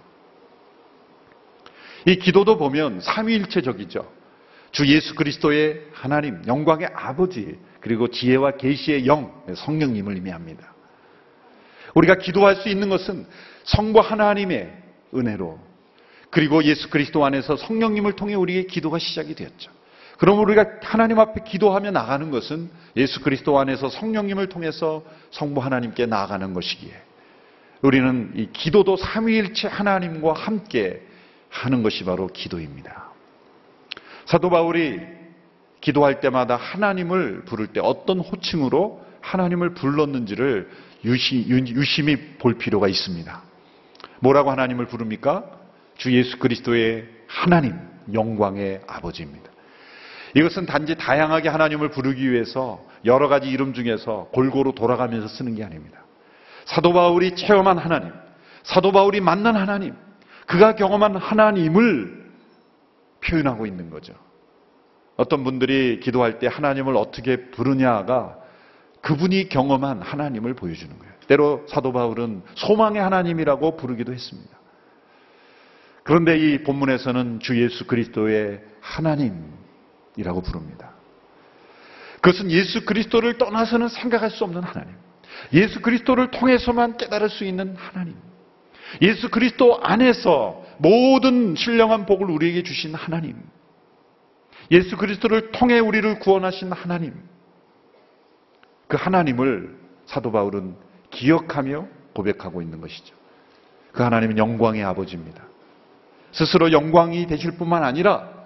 이 2.06 2.14
기도도 2.14 2.58
보면 2.58 3.00
삼위일체적이죠. 3.00 4.08
주 4.70 4.86
예수 4.86 5.16
그리스도의 5.16 5.88
하나님, 5.92 6.44
영광의 6.46 6.90
아버지, 6.94 7.58
그리고 7.80 8.06
지혜와 8.06 8.52
계시의 8.52 9.04
영, 9.08 9.34
성령님을 9.52 10.14
의미합니다. 10.14 10.72
우리가 11.94 12.18
기도할 12.18 12.54
수 12.54 12.68
있는 12.68 12.88
것은 12.88 13.26
성부 13.64 13.98
하나님의 13.98 14.72
은혜로 15.12 15.58
그리고 16.30 16.62
예수 16.62 16.88
그리스도 16.88 17.24
안에서 17.24 17.56
성령님을 17.56 18.12
통해 18.12 18.34
우리의 18.34 18.68
기도가 18.68 19.00
시작이 19.00 19.34
되었죠. 19.34 19.79
그럼 20.20 20.38
우리가 20.40 20.66
하나님 20.82 21.18
앞에 21.18 21.44
기도하며 21.44 21.92
나가는 21.92 22.30
것은 22.30 22.68
예수 22.98 23.22
그리스도 23.22 23.58
안에서 23.58 23.88
성령님을 23.88 24.50
통해서 24.50 25.02
성부 25.30 25.62
하나님께 25.62 26.04
나아가는 26.04 26.52
것이기에 26.52 26.92
우리는 27.80 28.30
이 28.36 28.50
기도도 28.52 28.98
삼위일체 28.98 29.68
하나님과 29.68 30.34
함께 30.34 31.00
하는 31.48 31.82
것이 31.82 32.04
바로 32.04 32.26
기도입니다. 32.26 33.08
사도 34.26 34.50
바울이 34.50 35.00
기도할 35.80 36.20
때마다 36.20 36.54
하나님을 36.54 37.46
부를 37.46 37.68
때 37.68 37.80
어떤 37.82 38.20
호칭으로 38.20 39.02
하나님을 39.22 39.72
불렀는지를 39.72 40.68
유심 41.02 42.08
히 42.10 42.38
볼 42.38 42.58
필요가 42.58 42.88
있습니다. 42.88 43.42
뭐라고 44.18 44.50
하나님을 44.50 44.84
부릅니까? 44.84 45.46
주 45.96 46.12
예수 46.14 46.38
그리스도의 46.38 47.08
하나님, 47.26 47.74
영광의 48.12 48.82
아버지입니다. 48.86 49.49
이것은 50.34 50.66
단지 50.66 50.94
다양하게 50.94 51.48
하나님을 51.48 51.90
부르기 51.90 52.30
위해서 52.30 52.84
여러 53.04 53.28
가지 53.28 53.48
이름 53.48 53.72
중에서 53.72 54.28
골고루 54.32 54.74
돌아가면서 54.74 55.28
쓰는 55.28 55.54
게 55.54 55.64
아닙니다. 55.64 56.04
사도 56.66 56.92
바울이 56.92 57.34
체험한 57.34 57.78
하나님, 57.78 58.12
사도 58.62 58.92
바울이 58.92 59.20
만난 59.20 59.56
하나님, 59.56 59.94
그가 60.46 60.74
경험한 60.74 61.16
하나님을 61.16 62.30
표현하고 63.24 63.66
있는 63.66 63.90
거죠. 63.90 64.14
어떤 65.16 65.44
분들이 65.44 66.00
기도할 66.00 66.38
때 66.38 66.46
하나님을 66.46 66.96
어떻게 66.96 67.50
부르냐가 67.50 68.36
그분이 69.02 69.48
경험한 69.48 70.02
하나님을 70.02 70.54
보여주는 70.54 70.96
거예요. 70.98 71.12
때로 71.26 71.64
사도 71.68 71.92
바울은 71.92 72.42
소망의 72.54 73.02
하나님이라고 73.02 73.76
부르기도 73.76 74.12
했습니다. 74.12 74.58
그런데 76.02 76.38
이 76.38 76.62
본문에서는 76.62 77.40
주 77.40 77.62
예수 77.62 77.86
그리스도의 77.86 78.60
하나님 78.80 79.59
이라고 80.16 80.42
부릅니다. 80.42 80.90
그것은 82.20 82.50
예수 82.50 82.84
그리스도를 82.84 83.38
떠나서는 83.38 83.88
생각할 83.88 84.30
수 84.30 84.44
없는 84.44 84.62
하나님. 84.62 84.94
예수 85.52 85.80
그리스도를 85.80 86.30
통해서만 86.30 86.96
깨달을 86.96 87.30
수 87.30 87.44
있는 87.44 87.76
하나님. 87.76 88.14
예수 89.00 89.30
그리스도 89.30 89.80
안에서 89.82 90.64
모든 90.78 91.54
신령한 91.54 92.06
복을 92.06 92.30
우리에게 92.30 92.62
주신 92.62 92.94
하나님. 92.94 93.36
예수 94.70 94.96
그리스도를 94.96 95.52
통해 95.52 95.78
우리를 95.78 96.18
구원하신 96.18 96.72
하나님. 96.72 97.14
그 98.86 98.96
하나님을 98.96 99.76
사도 100.06 100.32
바울은 100.32 100.76
기억하며 101.10 101.86
고백하고 102.12 102.62
있는 102.62 102.80
것이죠. 102.80 103.14
그 103.92 104.02
하나님은 104.02 104.38
영광의 104.38 104.84
아버지입니다. 104.84 105.44
스스로 106.32 106.70
영광이 106.72 107.26
되실 107.26 107.52
뿐만 107.52 107.82
아니라 107.82 108.39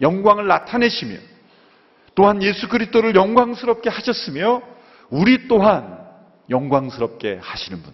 영광을 0.00 0.46
나타내시며 0.46 1.16
또한 2.14 2.42
예수 2.42 2.68
그리스도를 2.68 3.14
영광스럽게 3.14 3.88
하셨으며 3.90 4.62
우리 5.10 5.48
또한 5.48 5.98
영광스럽게 6.48 7.38
하시는 7.40 7.82
분. 7.82 7.92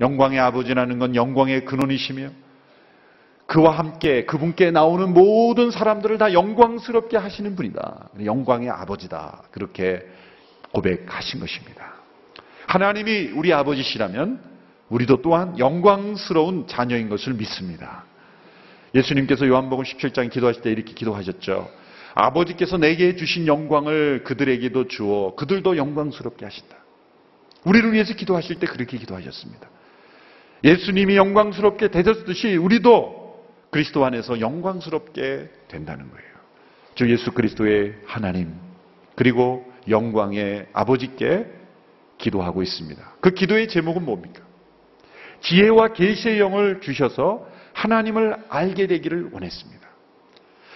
영광의 0.00 0.38
아버지라는 0.38 0.98
건 0.98 1.14
영광의 1.14 1.64
근원이시며 1.64 2.30
그와 3.46 3.78
함께 3.78 4.24
그분께 4.24 4.70
나오는 4.70 5.12
모든 5.14 5.70
사람들을 5.70 6.18
다 6.18 6.32
영광스럽게 6.32 7.16
하시는 7.16 7.54
분이다. 7.54 8.10
영광의 8.24 8.70
아버지다. 8.70 9.44
그렇게 9.52 10.02
고백하신 10.72 11.40
것입니다. 11.40 11.94
하나님이 12.66 13.30
우리 13.34 13.52
아버지시라면 13.52 14.40
우리도 14.88 15.22
또한 15.22 15.58
영광스러운 15.58 16.66
자녀인 16.66 17.08
것을 17.08 17.34
믿습니다. 17.34 18.04
예수님께서 18.96 19.46
요한복음 19.46 19.84
17장 19.84 20.30
기도하실 20.30 20.62
때 20.62 20.70
이렇게 20.72 20.94
기도하셨죠. 20.94 21.70
아버지께서 22.14 22.78
내게 22.78 23.14
주신 23.14 23.46
영광을 23.46 24.24
그들에게도 24.24 24.88
주어 24.88 25.34
그들도 25.36 25.76
영광스럽게 25.76 26.46
하신다. 26.46 26.76
우리를 27.64 27.92
위해서 27.92 28.14
기도하실 28.14 28.58
때 28.58 28.66
그렇게 28.66 28.96
기도하셨습니다. 28.96 29.68
예수님이 30.64 31.16
영광스럽게 31.16 31.88
되셨듯이 31.88 32.56
우리도 32.56 33.44
그리스도 33.70 34.06
안에서 34.06 34.40
영광스럽게 34.40 35.50
된다는 35.68 36.10
거예요. 36.10 36.26
주 36.94 37.10
예수 37.10 37.32
그리스도의 37.32 37.96
하나님 38.06 38.54
그리고 39.14 39.70
영광의 39.88 40.68
아버지께 40.72 41.46
기도하고 42.16 42.62
있습니다. 42.62 43.16
그 43.20 43.32
기도의 43.32 43.68
제목은 43.68 44.06
뭡니까? 44.06 44.42
지혜와 45.40 45.92
계시의 45.92 46.40
영을 46.40 46.80
주셔서 46.80 47.46
하나님을 47.76 48.36
알게 48.48 48.86
되기를 48.86 49.28
원했습니다. 49.32 49.86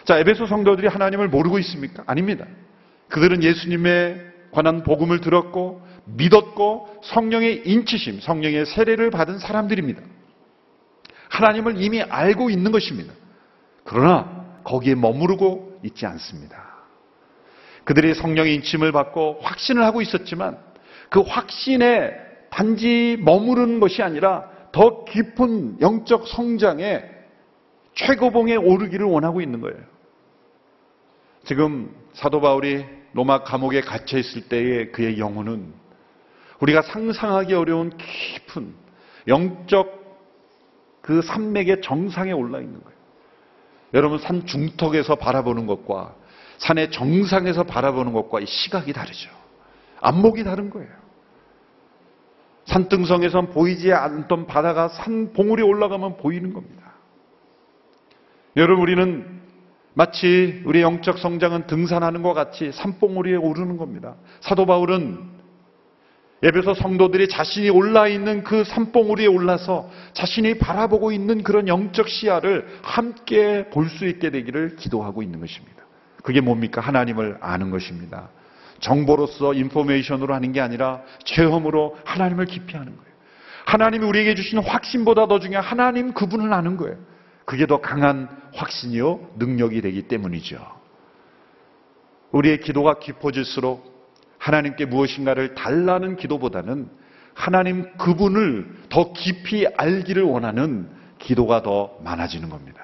자, 0.05 0.19
에베소 0.19 0.47
성도들이 0.47 0.87
하나님을 0.87 1.29
모르고 1.29 1.59
있습니까? 1.61 2.03
아닙니다. 2.07 2.45
그들은 3.09 3.43
예수님의 3.43 4.31
관한 4.53 4.83
복음을 4.83 5.21
들었고 5.21 5.83
믿었고 6.05 7.01
성령의 7.05 7.63
인치심, 7.65 8.21
성령의 8.21 8.67
세례를 8.67 9.11
받은 9.11 9.39
사람들입니다. 9.39 10.03
하나님을 11.31 11.83
이미 11.83 12.03
알고 12.03 12.51
있는 12.51 12.71
것입니다. 12.71 13.15
그러나 13.85 14.61
거기에 14.65 14.95
머무르고 14.95 15.81
있지 15.85 16.05
않습니다. 16.05 16.71
그들이 17.85 18.15
성령의 18.15 18.57
인침을 18.57 18.93
받고 18.93 19.39
확신을 19.41 19.85
하고 19.85 20.03
있었지만 20.03 20.59
그 21.09 21.21
확신에 21.21 22.13
단지 22.51 23.17
머무르는 23.21 23.81
것이 23.81 24.03
아니라 24.03 24.51
더 24.73 25.05
깊은 25.05 25.81
영적 25.81 26.29
성장에 26.29 27.05
최고봉에 27.95 28.57
오르기를 28.57 29.07
원하고 29.07 29.41
있는 29.41 29.61
거예요. 29.61 29.79
지금 31.45 31.95
사도 32.13 32.41
바울이 32.41 32.85
로마 33.13 33.43
감옥에 33.43 33.81
갇혀 33.81 34.19
있을 34.19 34.49
때의 34.49 34.93
그의 34.93 35.19
영혼은 35.19 35.73
우리가 36.61 36.83
상상하기 36.83 37.55
어려운 37.55 37.91
깊은 37.97 38.75
영적 39.29 40.01
그 41.01 41.23
산맥의 41.23 41.83
정상에 41.83 42.33
올라 42.33 42.61
있는 42.61 42.81
거예요. 42.83 42.99
여러분 43.95 44.19
산 44.19 44.47
중턱에서 44.47 45.17
바라보는 45.17 45.67
것과 45.67 46.15
산의 46.59 46.91
정상에서 46.93 47.65
바라보는 47.65 48.13
것과 48.13 48.45
시각이 48.45 48.93
다르죠. 48.93 49.31
안목이 50.01 50.45
다른 50.45 50.71
거예요. 50.71 51.00
산등성에선 52.71 53.51
보이지 53.51 53.93
않던 53.93 54.47
바다가 54.47 54.89
산 54.89 55.33
봉우리 55.33 55.63
올라가면 55.63 56.19
보이는 56.19 56.53
겁니다. 56.53 56.95
여러분 58.57 58.83
우리는 58.83 59.41
마치 59.95 60.63
우리 60.65 60.81
영적 60.83 61.19
성장은 61.19 61.67
등산하는 61.67 62.23
것 62.23 62.33
같이 62.33 62.71
산봉우리에 62.73 63.37
오르는 63.37 63.77
겁니다. 63.77 64.15
사도 64.41 64.67
바울은 64.67 65.19
예배소 66.43 66.75
성도들이 66.75 67.29
자신이 67.29 67.71
올라 67.71 68.07
있는 68.07 68.45
그 68.45 68.65
산봉우리에 68.65 69.27
올라서 69.27 69.91
자신이 70.15 70.59
바라보고 70.59 71.13
있는 71.13 71.43
그런 71.43 71.69
영적 71.69 72.09
시야를 72.09 72.67
함께 72.83 73.69
볼 73.71 73.89
수 73.89 74.07
있게 74.07 74.31
되기를 74.31 74.77
기도하고 74.77 75.23
있는 75.23 75.41
것입니다. 75.41 75.85
그게 76.23 76.41
뭡니까? 76.41 76.81
하나님을 76.81 77.39
아는 77.41 77.71
것입니다. 77.71 78.31
정보로서 78.81 79.55
인포메이션으로 79.55 80.35
하는 80.35 80.53
게 80.53 80.61
아니라 80.61 81.03
체험으로 81.25 81.97
하나님을 82.05 82.47
깊이 82.47 82.77
하는 82.77 82.97
거예요. 82.97 83.11
하나님이 83.67 84.05
우리에게 84.05 84.35
주신 84.35 84.59
확신보다 84.59 85.29
더 85.29 85.39
중요한 85.39 85.65
하나님 85.65 86.13
그분을 86.13 86.53
아는 86.53 86.77
거예요. 86.77 86.97
그게 87.45 87.67
더 87.67 87.81
강한 87.81 88.29
확신이요 88.55 89.33
능력이 89.39 89.81
되기 89.81 90.03
때문이죠. 90.03 90.59
우리의 92.33 92.61
기도가 92.61 92.99
깊어질수록 92.99 93.91
하나님께 94.39 94.87
무엇인가를 94.87 95.55
달라는 95.55 96.17
기도보다는 96.17 96.89
하나님 97.35 97.97
그분을 97.97 98.69
더 98.89 99.13
깊이 99.13 99.67
알기를 99.77 100.23
원하는 100.23 100.89
기도가 101.19 101.63
더 101.63 101.99
많아지는 102.03 102.49
겁니다. 102.49 102.81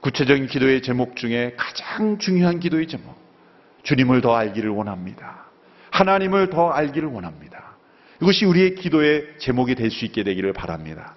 구체적인 0.00 0.46
기도의 0.46 0.82
제목 0.82 1.16
중에 1.16 1.54
가장 1.56 2.18
중요한 2.18 2.58
기도의 2.58 2.88
제목. 2.88 3.19
주님을 3.82 4.20
더 4.20 4.34
알기를 4.34 4.70
원합니다. 4.70 5.46
하나님을 5.90 6.50
더 6.50 6.70
알기를 6.70 7.08
원합니다. 7.08 7.76
이것이 8.20 8.44
우리의 8.44 8.74
기도의 8.74 9.38
제목이 9.38 9.74
될 9.74 9.90
수 9.90 10.04
있게 10.04 10.22
되기를 10.22 10.52
바랍니다. 10.52 11.14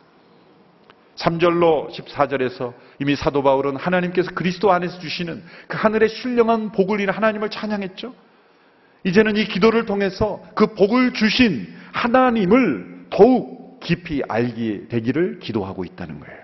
3절로 1.16 1.92
14절에서 1.92 2.74
이미 3.00 3.16
사도 3.16 3.44
바울은 3.44 3.76
하나님께서 3.76 4.32
그리스도 4.32 4.72
안에서 4.72 5.00
주시는 5.00 5.44
그 5.68 5.78
하늘의 5.78 6.10
신령한 6.10 6.72
복을 6.72 7.02
인해 7.02 7.12
하나님을 7.12 7.50
찬양했죠. 7.50 8.16
이제는 9.04 9.36
이 9.36 9.46
기도를 9.46 9.86
통해서 9.86 10.44
그 10.56 10.74
복을 10.74 11.14
주신 11.14 11.72
하나님을 11.92 13.08
더욱 13.10 13.80
깊이 13.82 14.24
알게 14.28 14.88
되기를 14.88 15.40
기도하고 15.40 15.84
있다는 15.84 16.20
거예요. 16.20 16.44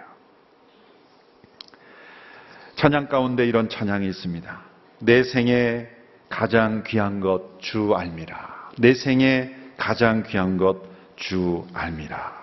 찬양 2.76 3.08
가운데 3.08 3.48
이런 3.48 3.70
찬양이 3.70 4.08
있습니다. 4.08 4.62
내 5.00 5.24
생에 5.24 5.88
가장 6.30 6.84
귀한 6.86 7.20
것 7.20 7.60
주 7.60 7.94
알미라. 7.96 8.70
내 8.78 8.94
생에 8.94 9.52
가장 9.78 10.24
귀한 10.24 10.58
것 10.58 10.78
주 11.16 11.66
알미라. 11.74 12.34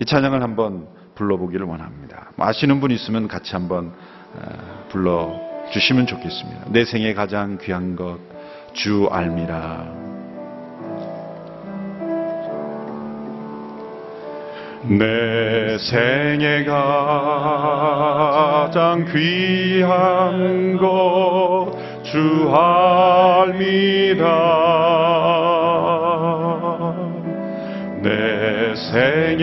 이 0.00 0.04
찬양을 0.04 0.42
한번 0.42 0.88
불러보기를 1.14 1.64
원합니다. 1.66 2.30
뭐 2.36 2.46
아시는 2.48 2.80
분 2.80 2.90
있으면 2.90 3.28
같이 3.28 3.52
한번 3.52 3.92
어, 4.34 4.86
불러주시면 4.88 6.08
좋겠습니다. 6.08 6.64
내 6.70 6.84
생에 6.84 7.14
가장 7.14 7.58
귀한 7.58 7.94
것 7.94 8.18
주 8.74 9.08
알미라. 9.10 10.04
내 14.82 15.78
생에 15.78 16.64
가장 16.64 19.06
귀한 19.06 20.76
것 20.76 21.72
주 22.14 22.48
알미라 22.54 24.24
내 28.02 28.72
생에 28.76 29.42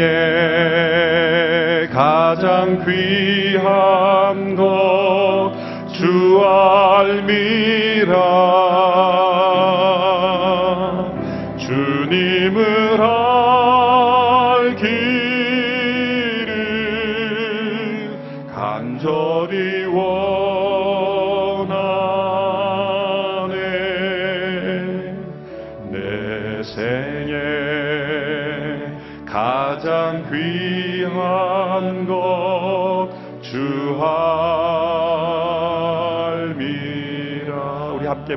가장 1.92 2.80
귀한 2.86 4.56
것 4.56 5.52
주 6.02 6.42
알미라 6.44 8.16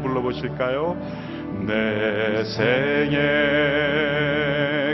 불러보실까요? 0.04 0.96
내 1.66 2.44
생에 2.44 3.18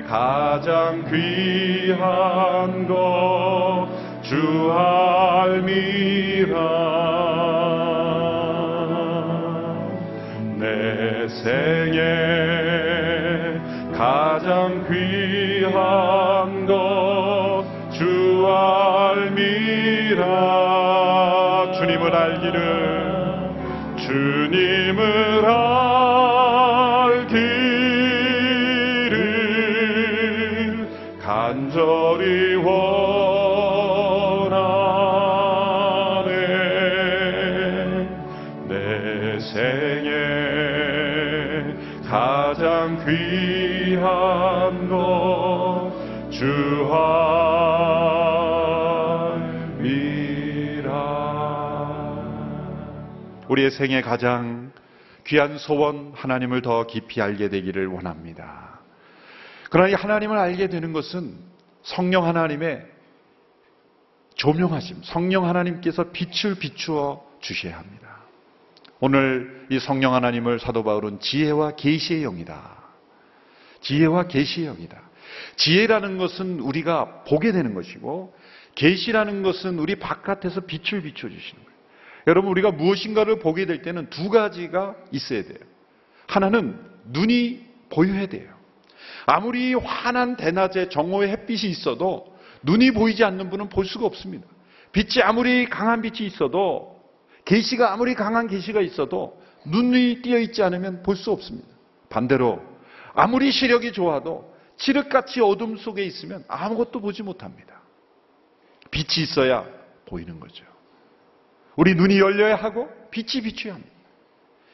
가장 0.08 1.04
귀한 1.10 2.86
것 2.88 4.10
주 4.30 4.36
알미라 4.72 6.54
내 10.56 11.26
생에 11.26 12.49
우리의 53.60 53.70
생에 53.70 54.00
가장 54.00 54.72
귀한 55.26 55.58
소원 55.58 56.12
하나님을 56.14 56.62
더 56.62 56.86
깊이 56.86 57.20
알게 57.20 57.50
되기를 57.50 57.86
원합니다. 57.86 58.80
그러나 59.70 59.88
이 59.88 59.94
하나님을 59.94 60.36
알게 60.36 60.68
되는 60.68 60.92
것은 60.92 61.36
성령 61.82 62.26
하나님의 62.26 62.86
조명하심, 64.34 65.02
성령 65.02 65.46
하나님께서 65.46 66.10
빛을 66.10 66.56
비추어 66.58 67.24
주셔야 67.40 67.78
합니다. 67.78 68.20
오늘 68.98 69.66
이 69.70 69.78
성령 69.78 70.14
하나님을 70.14 70.58
사도 70.58 70.82
바울은 70.82 71.20
지혜와 71.20 71.76
계시의 71.76 72.22
영이다. 72.22 72.78
지혜와 73.82 74.26
계시의 74.28 74.66
영이다. 74.66 75.00
지혜라는 75.56 76.18
것은 76.18 76.60
우리가 76.60 77.24
보게 77.24 77.52
되는 77.52 77.74
것이고 77.74 78.34
계시라는 78.74 79.42
것은 79.42 79.78
우리 79.78 79.96
바깥에서 79.96 80.62
빛을 80.62 81.02
비춰 81.02 81.28
주시는 81.28 81.64
거예요. 81.64 81.69
여러분 82.30 82.52
우리가 82.52 82.70
무엇인가를 82.70 83.40
보게 83.40 83.66
될 83.66 83.82
때는 83.82 84.08
두 84.08 84.30
가지가 84.30 84.94
있어야 85.10 85.42
돼요. 85.42 85.58
하나는 86.28 86.78
눈이 87.06 87.66
보여야 87.90 88.26
돼요. 88.26 88.48
아무리 89.26 89.74
환한 89.74 90.36
대낮에 90.36 90.90
정오의 90.90 91.28
햇빛이 91.28 91.68
있어도 91.72 92.32
눈이 92.62 92.92
보이지 92.92 93.24
않는 93.24 93.50
분은 93.50 93.68
볼 93.68 93.84
수가 93.84 94.06
없습니다. 94.06 94.46
빛이 94.92 95.24
아무리 95.24 95.68
강한 95.68 96.02
빛이 96.02 96.24
있어도 96.28 97.02
계시가 97.46 97.92
아무리 97.92 98.14
강한 98.14 98.46
계시가 98.46 98.80
있어도 98.80 99.42
눈이 99.66 100.22
띄어 100.22 100.38
있지 100.38 100.62
않으면 100.62 101.02
볼 101.02 101.16
수 101.16 101.32
없습니다. 101.32 101.68
반대로 102.10 102.62
아무리 103.12 103.50
시력이 103.50 103.92
좋아도 103.92 104.54
칠흑같이 104.76 105.40
어둠 105.40 105.76
속에 105.76 106.04
있으면 106.04 106.44
아무것도 106.46 107.00
보지 107.00 107.24
못합니다. 107.24 107.80
빛이 108.92 109.24
있어야 109.24 109.66
보이는 110.06 110.38
거죠. 110.38 110.64
우리 111.80 111.94
눈이 111.94 112.18
열려야 112.20 112.56
하고 112.56 112.90
빛이 113.10 113.42
비춰야 113.42 113.72
합니다. 113.72 113.90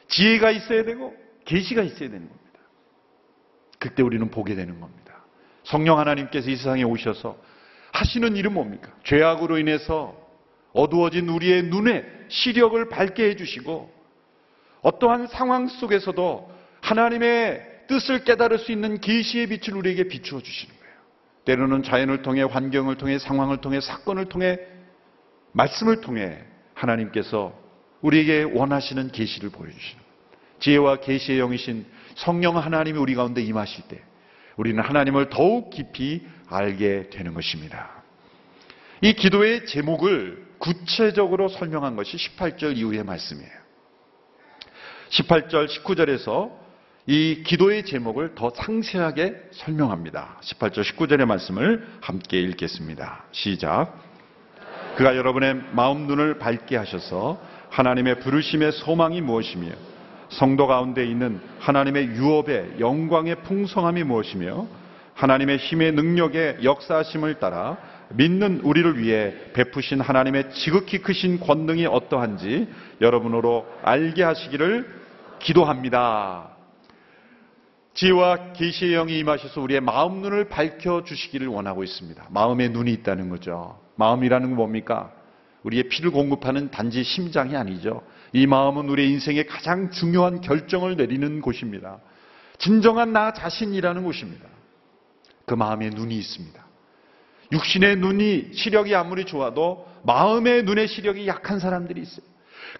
지혜가 0.09 0.51
있어야 0.51 0.83
되고 0.83 1.15
계시가 1.45 1.81
있어야 1.81 2.09
되는 2.09 2.27
겁니다. 2.27 2.59
그때 3.79 4.03
우리는 4.03 4.29
보게 4.29 4.55
되는 4.55 4.81
겁니다. 4.81 5.23
성령 5.63 5.99
하나님께서 5.99 6.49
이 6.49 6.57
세상에 6.57 6.83
오셔서 6.83 7.37
하시는 7.93 8.35
일은 8.35 8.53
뭡니까? 8.53 8.91
죄악으로 9.05 9.57
인해서 9.57 10.17
어두워진 10.73 11.29
우리의 11.29 11.63
눈에 11.63 12.03
시력을 12.27 12.89
밝게 12.89 13.29
해주시고 13.29 13.89
어떠한 14.81 15.27
상황 15.27 15.69
속에서도 15.69 16.51
하나님의 16.81 17.85
뜻을 17.87 18.25
깨달을 18.25 18.59
수 18.59 18.73
있는 18.73 18.99
계시의 18.99 19.47
빛을 19.47 19.77
우리에게 19.77 20.09
비추어 20.09 20.41
주시는 20.41 20.75
거예요. 20.77 20.93
때로는 21.45 21.83
자연을 21.83 22.21
통해 22.21 22.43
환경을 22.43 22.97
통해 22.97 23.17
상황을 23.17 23.61
통해 23.61 23.79
사건을 23.79 24.25
통해 24.25 24.59
말씀을 25.53 26.01
통해 26.01 26.43
하나님께서 26.77 27.53
우리에게 28.01 28.43
원하시는 28.43 29.11
계시를 29.11 29.49
보여주시는. 29.49 30.03
지혜와 30.59 30.97
계시의 30.97 31.39
영이신 31.39 31.85
성령 32.15 32.57
하나님이 32.57 32.97
우리 32.97 33.15
가운데 33.15 33.41
임하실 33.41 33.87
때 33.87 34.01
우리는 34.55 34.81
하나님을 34.83 35.29
더욱 35.29 35.69
깊이 35.69 36.25
알게 36.47 37.09
되는 37.11 37.33
것입니다. 37.33 38.03
이 39.01 39.13
기도의 39.13 39.65
제목을 39.67 40.47
구체적으로 40.57 41.49
설명한 41.49 41.95
것이 41.95 42.17
18절 42.17 42.77
이후의 42.77 43.03
말씀이에요. 43.03 43.51
18절, 45.09 45.67
19절에서 45.67 46.51
이 47.05 47.43
기도의 47.45 47.85
제목을 47.85 48.35
더 48.35 48.49
상세하게 48.49 49.35
설명합니다. 49.51 50.41
18절, 50.43 50.81
19절의 50.81 51.25
말씀을 51.25 51.87
함께 52.01 52.41
읽겠습니다. 52.41 53.25
시작. 53.31 54.06
그가 54.97 55.15
여러분의 55.15 55.61
마음 55.73 56.07
눈을 56.07 56.39
밝게 56.39 56.75
하셔서 56.75 57.39
하나님의 57.69 58.19
부르심의 58.19 58.71
소망이 58.71 59.21
무엇이며 59.21 59.67
성도 60.29 60.65
가운데 60.65 61.05
있는 61.05 61.39
하나님의 61.59 62.07
유업의 62.15 62.79
영광의 62.79 63.43
풍성함이 63.43 64.03
무엇이며 64.03 64.65
하나님의 65.13 65.57
힘의 65.57 65.91
능력의 65.91 66.63
역사심을 66.63 67.35
따라 67.35 67.77
믿는 68.09 68.61
우리를 68.63 68.97
위해 68.97 69.35
베푸신 69.53 70.01
하나님의 70.01 70.51
지극히 70.53 70.97
크신 70.97 71.41
권능이 71.41 71.85
어떠한지 71.85 72.67
여러분으로 72.99 73.67
알게 73.83 74.23
하시기를 74.23 74.89
기도합니다. 75.37 76.49
지혜와 77.93 78.53
계시의 78.53 78.93
영이 78.93 79.19
임하셔서 79.19 79.61
우리의 79.61 79.79
마음 79.81 80.23
눈을 80.23 80.49
밝혀 80.49 81.03
주시기를 81.03 81.45
원하고 81.45 81.83
있습니다. 81.83 82.29
마음에 82.31 82.69
눈이 82.69 82.91
있다는 82.93 83.29
거죠. 83.29 83.86
마음이라는 83.97 84.49
건 84.49 84.55
뭡니까? 84.55 85.11
우리의 85.63 85.89
피를 85.89 86.11
공급하는 86.11 86.71
단지 86.71 87.03
심장이 87.03 87.55
아니죠. 87.55 88.03
이 88.31 88.47
마음은 88.47 88.89
우리의 88.89 89.11
인생의 89.11 89.47
가장 89.47 89.91
중요한 89.91 90.41
결정을 90.41 90.95
내리는 90.95 91.41
곳입니다. 91.41 91.99
진정한 92.57 93.13
나 93.13 93.33
자신이라는 93.33 94.03
곳입니다. 94.03 94.45
그 95.45 95.53
마음에 95.53 95.89
눈이 95.89 96.15
있습니다. 96.17 96.65
육신의 97.51 97.97
눈이 97.97 98.49
시력이 98.53 98.93
아무리 98.95 99.25
좋아도 99.25 99.87
마음의 100.03 100.63
눈의 100.63 100.87
시력이 100.87 101.27
약한 101.27 101.59
사람들이 101.59 102.01
있어요. 102.01 102.25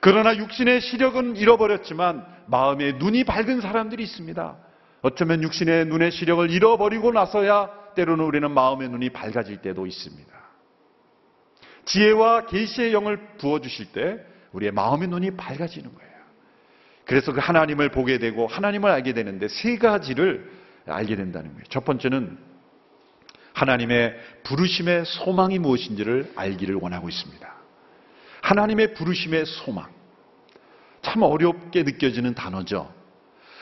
그러나 0.01 0.35
육신의 0.35 0.81
시력은 0.81 1.37
잃어버렸지만 1.37 2.25
마음의 2.47 2.95
눈이 2.95 3.23
밝은 3.23 3.61
사람들이 3.61 4.03
있습니다. 4.03 4.57
어쩌면 5.01 5.43
육신의 5.43 5.85
눈의 5.85 6.11
시력을 6.11 6.49
잃어버리고 6.51 7.11
나서야 7.11 7.69
때로는 7.95 8.25
우리는 8.25 8.51
마음의 8.51 8.89
눈이 8.89 9.09
밝아질 9.11 9.57
때도 9.57 9.85
있습니다. 9.85 10.36
지혜와 11.87 12.45
계시의 12.45 12.93
영을 12.93 13.17
부어 13.37 13.59
주실 13.59 13.87
때 13.87 14.19
우리의 14.51 14.71
마음의 14.71 15.07
눈이 15.07 15.31
밝아지는 15.31 15.93
거예요. 15.93 16.07
그래서 17.05 17.31
그 17.31 17.39
하나님을 17.39 17.89
보게 17.89 18.19
되고 18.19 18.47
하나님을 18.47 18.91
알게 18.91 19.13
되는데 19.13 19.47
세 19.47 19.77
가지를 19.77 20.51
알게 20.85 21.15
된다는 21.15 21.51
거예요. 21.51 21.63
첫 21.69 21.85
번째는 21.85 22.37
하나님의 23.53 24.15
부르심의 24.43 25.05
소망이 25.05 25.57
무엇인지를 25.57 26.33
알기를 26.35 26.75
원하고 26.75 27.09
있습니다. 27.09 27.55
하나님의 28.41 28.93
부르심의 28.93 29.45
소망. 29.45 29.89
참 31.01 31.21
어렵게 31.23 31.83
느껴지는 31.83 32.33
단어죠. 32.33 32.93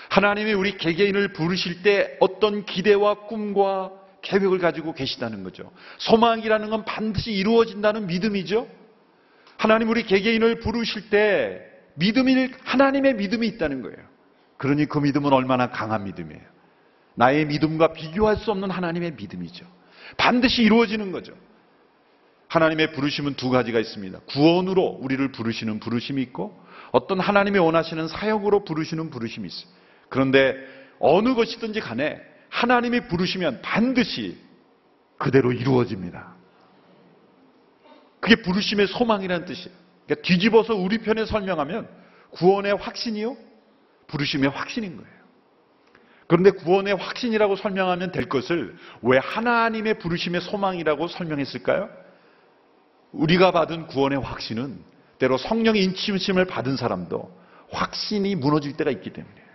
하나님이 0.10 0.54
우리 0.54 0.78
개개인을 0.78 1.34
부르실 1.34 1.84
때 1.84 2.18
어떤 2.20 2.66
기대와 2.66 3.28
꿈과 3.28 3.92
계획을 4.26 4.58
가지고 4.58 4.94
계시다는 4.94 5.44
거죠. 5.44 5.72
소망이라는 6.00 6.70
건 6.70 6.84
반드시 6.84 7.32
이루어진다는 7.32 8.08
믿음이죠. 8.08 8.68
하나님 9.58 9.90
우리 9.90 10.04
개개인을 10.04 10.60
부르실 10.60 11.10
때 11.10 11.62
믿음이 11.96 12.50
하나님의 12.64 13.16
믿음이 13.16 13.48
있다는 13.48 13.82
거예요. 13.84 13.98
그러니 14.58 14.86
그 14.88 14.98
믿음은 14.98 15.32
얼마나 15.32 15.70
강한 15.70 16.04
믿음이에요. 16.04 16.42
나의 17.16 17.46
믿음과 17.46 17.94
비교할 17.94 18.36
수 18.38 18.52
없는 18.52 18.72
하나님의 18.72 19.14
믿음이죠. 19.16 19.66
반드시 20.18 20.64
이루어지는 20.64 21.12
거죠. 21.12 21.34
하나님의 22.48 22.94
부르심은 22.94 23.36
두 23.36 23.50
가지가 23.50 23.80
있습니다. 23.80 24.20
구원으로 24.28 25.00
우리를 25.02 25.32
부르시는 25.32 25.80
부르심이 25.80 26.22
있고 26.24 26.60
어떤 26.92 27.20
하나님이 27.20 27.60
원하시는 27.60 28.08
사역으로 28.08 28.64
부르시는 28.66 29.10
부르심이 29.10 29.48
있어요. 29.48 29.70
그런데 30.10 30.56
어느 31.00 31.34
것이든지 31.36 31.80
간에 31.80 32.22
하나님이 32.56 33.02
부르시면 33.08 33.62
반드시 33.62 34.38
그대로 35.18 35.52
이루어집니다. 35.52 36.34
그게 38.22 38.42
부르심의 38.42 38.88
소망이라는 38.88 39.46
뜻이에요. 39.46 39.76
그러니까 40.06 40.26
뒤집어서 40.26 40.74
우리 40.74 41.00
편에 41.00 41.26
설명하면 41.26 41.90
구원의 42.32 42.76
확신이요? 42.76 43.36
부르심의 44.08 44.50
확신인 44.52 44.96
거예요. 44.96 45.16
그런데 46.28 46.52
구원의 46.52 46.96
확신이라고 46.96 47.58
설명하면 47.58 48.14
될 48.14 48.30
것을 48.30 48.78
왜 49.02 49.18
하나님의 49.18 50.00
부르심의 50.00 50.42
소망이라고 50.42 51.10
설명했을까요? 51.10 51.90
우리가 53.12 53.52
받은 53.52 53.88
구원의 53.88 54.20
확신은 54.22 54.80
때로 55.20 55.38
성령의 55.38 55.84
인치심을 55.84 56.46
받은 56.46 56.78
사람도 56.78 57.38
확신이 57.70 58.36
무너질 58.36 58.78
때가 58.78 58.92
있기 58.92 59.12
때문이에요. 59.12 59.46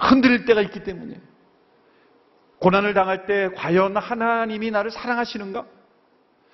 흔들릴 0.00 0.44
때가 0.44 0.60
있기 0.62 0.82
때문이에요. 0.82 1.31
고난을 2.62 2.94
당할 2.94 3.26
때 3.26 3.50
과연 3.56 3.96
하나님이 3.96 4.70
나를 4.70 4.92
사랑하시는가? 4.92 5.64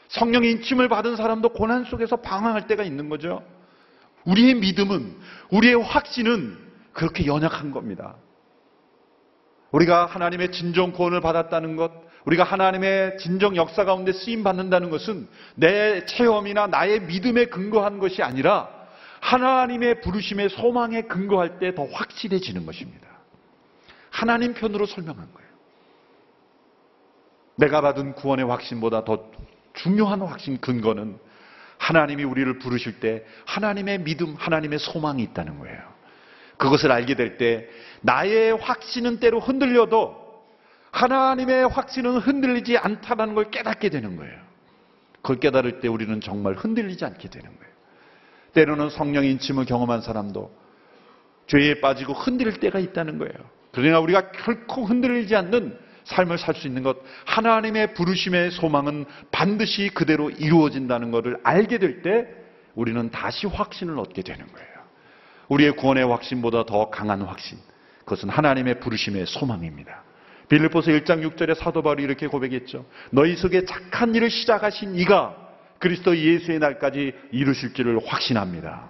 성령의 0.08 0.52
인침을 0.52 0.88
받은 0.88 1.16
사람도 1.16 1.50
고난 1.50 1.84
속에서 1.84 2.16
방황할 2.16 2.66
때가 2.66 2.82
있는 2.82 3.10
거죠. 3.10 3.44
우리의 4.24 4.54
믿음은, 4.54 5.16
우리의 5.50 5.74
확신은 5.82 6.56
그렇게 6.94 7.26
연약한 7.26 7.72
겁니다. 7.72 8.16
우리가 9.70 10.06
하나님의 10.06 10.50
진정 10.50 10.92
구원을 10.92 11.20
받았다는 11.20 11.76
것, 11.76 11.92
우리가 12.24 12.42
하나님의 12.42 13.18
진정 13.18 13.54
역사 13.54 13.84
가운데 13.84 14.12
쓰임 14.12 14.42
받는다는 14.42 14.88
것은 14.88 15.28
내 15.56 16.06
체험이나 16.06 16.68
나의 16.68 17.02
믿음에 17.02 17.46
근거한 17.46 17.98
것이 17.98 18.22
아니라 18.22 18.70
하나님의 19.20 20.00
부르심의 20.00 20.48
소망에 20.50 21.02
근거할 21.02 21.58
때 21.58 21.74
더 21.74 21.84
확실해지는 21.84 22.64
것입니다. 22.64 23.06
하나님 24.10 24.54
편으로 24.54 24.86
설명한 24.86 25.32
거예요. 25.34 25.47
내가 27.58 27.80
받은 27.80 28.14
구원의 28.14 28.46
확신보다 28.46 29.04
더 29.04 29.30
중요한 29.74 30.22
확신 30.22 30.60
근거는 30.60 31.18
하나님이 31.76 32.24
우리를 32.24 32.58
부르실 32.60 33.00
때 33.00 33.24
하나님의 33.46 34.04
믿음, 34.04 34.34
하나님의 34.36 34.78
소망이 34.78 35.22
있다는 35.22 35.58
거예요. 35.58 35.78
그것을 36.56 36.90
알게 36.92 37.14
될 37.14 37.36
때 37.36 37.68
나의 38.00 38.56
확신은 38.56 39.18
때로 39.20 39.40
흔들려도 39.40 40.28
하나님의 40.92 41.68
확신은 41.68 42.18
흔들리지 42.18 42.78
않다는 42.78 43.34
걸 43.34 43.50
깨닫게 43.50 43.90
되는 43.90 44.16
거예요. 44.16 44.38
그걸 45.22 45.40
깨달을 45.40 45.80
때 45.80 45.88
우리는 45.88 46.20
정말 46.20 46.54
흔들리지 46.54 47.04
않게 47.04 47.28
되는 47.28 47.46
거예요. 47.46 47.72
때로는 48.54 48.90
성령 48.90 49.24
인침을 49.24 49.66
경험한 49.66 50.00
사람도 50.00 50.50
죄에 51.48 51.80
빠지고 51.80 52.12
흔들릴 52.12 52.60
때가 52.60 52.78
있다는 52.78 53.18
거예요. 53.18 53.34
그러나 53.72 54.00
우리가 54.00 54.30
결코 54.30 54.84
흔들리지 54.84 55.34
않는 55.34 55.87
삶을 56.08 56.38
살 56.38 56.54
수 56.54 56.66
있는 56.66 56.82
것, 56.82 56.96
하나님의 57.26 57.94
부르심의 57.94 58.50
소망은 58.52 59.04
반드시 59.30 59.90
그대로 59.90 60.30
이루어진다는 60.30 61.10
것을 61.10 61.38
알게 61.44 61.78
될 61.78 62.02
때 62.02 62.26
우리는 62.74 63.10
다시 63.10 63.46
확신을 63.46 63.98
얻게 63.98 64.22
되는 64.22 64.46
거예요. 64.46 64.68
우리의 65.48 65.72
구원의 65.72 66.06
확신보다 66.06 66.64
더 66.64 66.90
강한 66.90 67.22
확신. 67.22 67.58
그것은 68.00 68.28
하나님의 68.28 68.80
부르심의 68.80 69.26
소망입니다. 69.26 70.02
빌립보서 70.48 70.92
1장 70.92 71.28
6절에 71.28 71.54
사도 71.56 71.82
바울이 71.82 72.02
이렇게 72.02 72.26
고백했죠. 72.26 72.86
너희 73.10 73.36
속에 73.36 73.64
착한 73.64 74.14
일을 74.14 74.30
시작하신 74.30 74.94
이가 74.96 75.36
그리스도 75.78 76.16
예수의 76.16 76.58
날까지 76.58 77.12
이루실 77.32 77.74
줄을 77.74 77.98
확신합니다. 78.06 78.88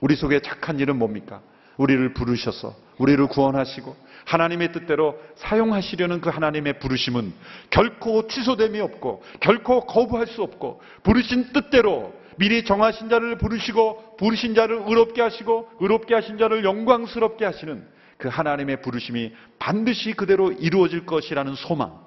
우리 0.00 0.16
속에 0.16 0.40
착한 0.40 0.80
일은 0.80 0.96
뭡니까? 0.96 1.40
우리를 1.76 2.12
부르셔서 2.12 2.76
우리를 2.98 3.24
구원하시고 3.28 3.96
하나님의 4.24 4.72
뜻대로 4.72 5.20
사용하시려는 5.36 6.20
그 6.20 6.30
하나님의 6.30 6.78
부르심은 6.78 7.32
결코 7.70 8.26
취소됨이 8.28 8.80
없고 8.80 9.22
결코 9.40 9.86
거부할 9.86 10.26
수 10.26 10.42
없고 10.42 10.80
부르신 11.02 11.52
뜻대로 11.52 12.14
미리 12.36 12.64
정하신 12.64 13.08
자를 13.08 13.36
부르시고 13.38 14.16
부르신 14.18 14.54
자를 14.54 14.82
의롭게 14.86 15.20
하시고 15.22 15.70
의롭게 15.80 16.14
하신 16.14 16.38
자를 16.38 16.64
영광스럽게 16.64 17.44
하시는 17.44 17.86
그 18.16 18.28
하나님의 18.28 18.82
부르심이 18.82 19.32
반드시 19.58 20.12
그대로 20.12 20.52
이루어질 20.52 21.04
것이라는 21.04 21.54
소망. 21.56 22.00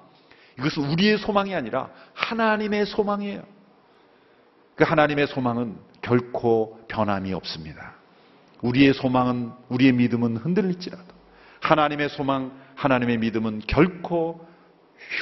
이것은 0.58 0.84
우리의 0.84 1.18
소망이 1.18 1.54
아니라 1.54 1.90
하나님의 2.14 2.86
소망이에요. 2.86 3.42
그 4.74 4.84
하나님의 4.84 5.26
소망은 5.26 5.76
결코 6.02 6.80
변함이 6.88 7.32
없습니다. 7.34 7.94
우리의 8.62 8.94
소망은, 8.94 9.52
우리의 9.68 9.92
믿음은 9.92 10.38
흔들릴지라도 10.38 11.15
하나님의 11.60 12.08
소망, 12.10 12.52
하나님의 12.74 13.18
믿음은 13.18 13.62
결코 13.66 14.46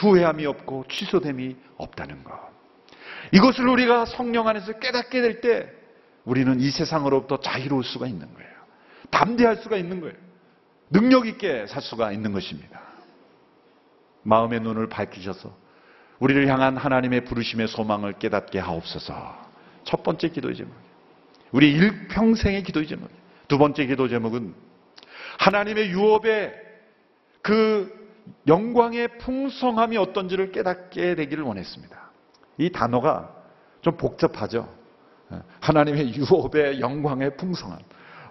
후회함이 0.01 0.47
없고 0.47 0.87
취소됨이 0.88 1.57
없다는 1.77 2.25
것. 2.25 2.33
이것을 3.33 3.66
우리가 3.68 4.05
성령 4.07 4.49
안에서 4.49 4.79
깨닫게 4.79 5.20
될 5.20 5.40
때 5.40 5.70
우리는 6.25 6.61
이 6.61 6.70
세상으로부터 6.70 7.40
자유로울 7.40 7.85
수가 7.85 8.07
있는 8.07 8.33
거예요. 8.35 8.51
담대할 9.11 9.57
수가 9.57 9.77
있는 9.77 10.01
거예요. 10.01 10.14
능력 10.90 11.27
있게 11.27 11.66
살 11.66 11.83
수가 11.83 12.12
있는 12.12 12.33
것입니다. 12.33 12.81
마음의 14.23 14.61
눈을 14.61 14.88
밝히셔서 14.88 15.55
우리를 16.18 16.47
향한 16.49 16.77
하나님의 16.77 17.25
부르심의 17.25 17.68
소망을 17.68 18.14
깨닫게 18.14 18.59
하옵소서. 18.59 19.44
첫 19.85 20.03
번째 20.03 20.29
기도의 20.29 20.57
제목. 20.57 20.73
우리 21.53 21.73
일평생의 21.73 22.62
기도의 22.62 22.87
제목. 22.87 23.11
두 23.49 23.59
번째 23.59 23.85
기도 23.87 24.09
제목은 24.09 24.55
하나님의 25.38 25.90
유업의 25.90 26.55
그 27.42 28.05
영광의 28.47 29.18
풍성함이 29.18 29.97
어떤지를 29.97 30.53
깨닫게 30.53 31.14
되기를 31.14 31.44
원했습니다. 31.44 32.11
이 32.59 32.70
단어가 32.70 33.35
좀 33.83 33.97
복잡하죠. 33.97 34.73
하나님의 35.61 36.14
유업의 36.14 36.81
영광의 36.81 37.37
풍성함. 37.37 37.79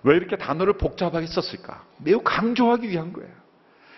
왜 0.04 0.16
이렇게 0.16 0.38
단어를 0.38 0.74
복잡하게 0.74 1.28
썼을까? 1.28 1.86
매우 1.98 2.22
강조하기 2.22 2.90
위한 2.90 3.14
거예요. 3.14 3.32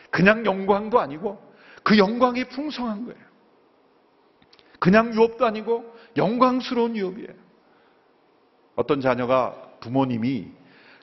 그냥 0.09 0.45
영광도 0.45 0.99
아니고 0.99 1.41
그 1.83 1.97
영광이 1.97 2.45
풍성한 2.45 3.05
거예요. 3.05 3.25
그냥 4.79 5.13
유업도 5.13 5.45
아니고 5.45 5.95
영광스러운 6.17 6.95
유업이에요. 6.95 7.29
어떤 8.75 9.01
자녀가 9.01 9.55
부모님이 9.79 10.51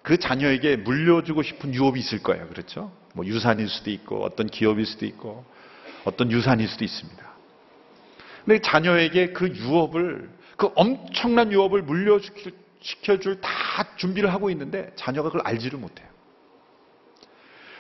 그 0.02 0.18
자녀에게 0.18 0.76
물려주고 0.76 1.42
싶은 1.42 1.74
유업이 1.74 2.00
있을 2.00 2.22
거예요. 2.22 2.48
그렇죠? 2.48 2.92
뭐 3.14 3.24
유산일 3.24 3.68
수도 3.68 3.90
있고 3.90 4.24
어떤 4.24 4.46
기업일 4.46 4.84
수도 4.84 5.06
있고 5.06 5.44
어떤 6.04 6.30
유산일 6.30 6.68
수도 6.68 6.84
있습니다. 6.84 7.32
근데 8.44 8.60
자녀에게 8.60 9.32
그 9.32 9.48
유업을 9.48 10.28
그 10.56 10.70
엄청난 10.74 11.52
유업을 11.52 11.82
물려시켜줄 11.82 13.40
다 13.40 13.50
준비를 13.96 14.32
하고 14.32 14.50
있는데 14.50 14.92
자녀가 14.96 15.28
그걸 15.28 15.46
알지를 15.46 15.78
못해요. 15.78 16.08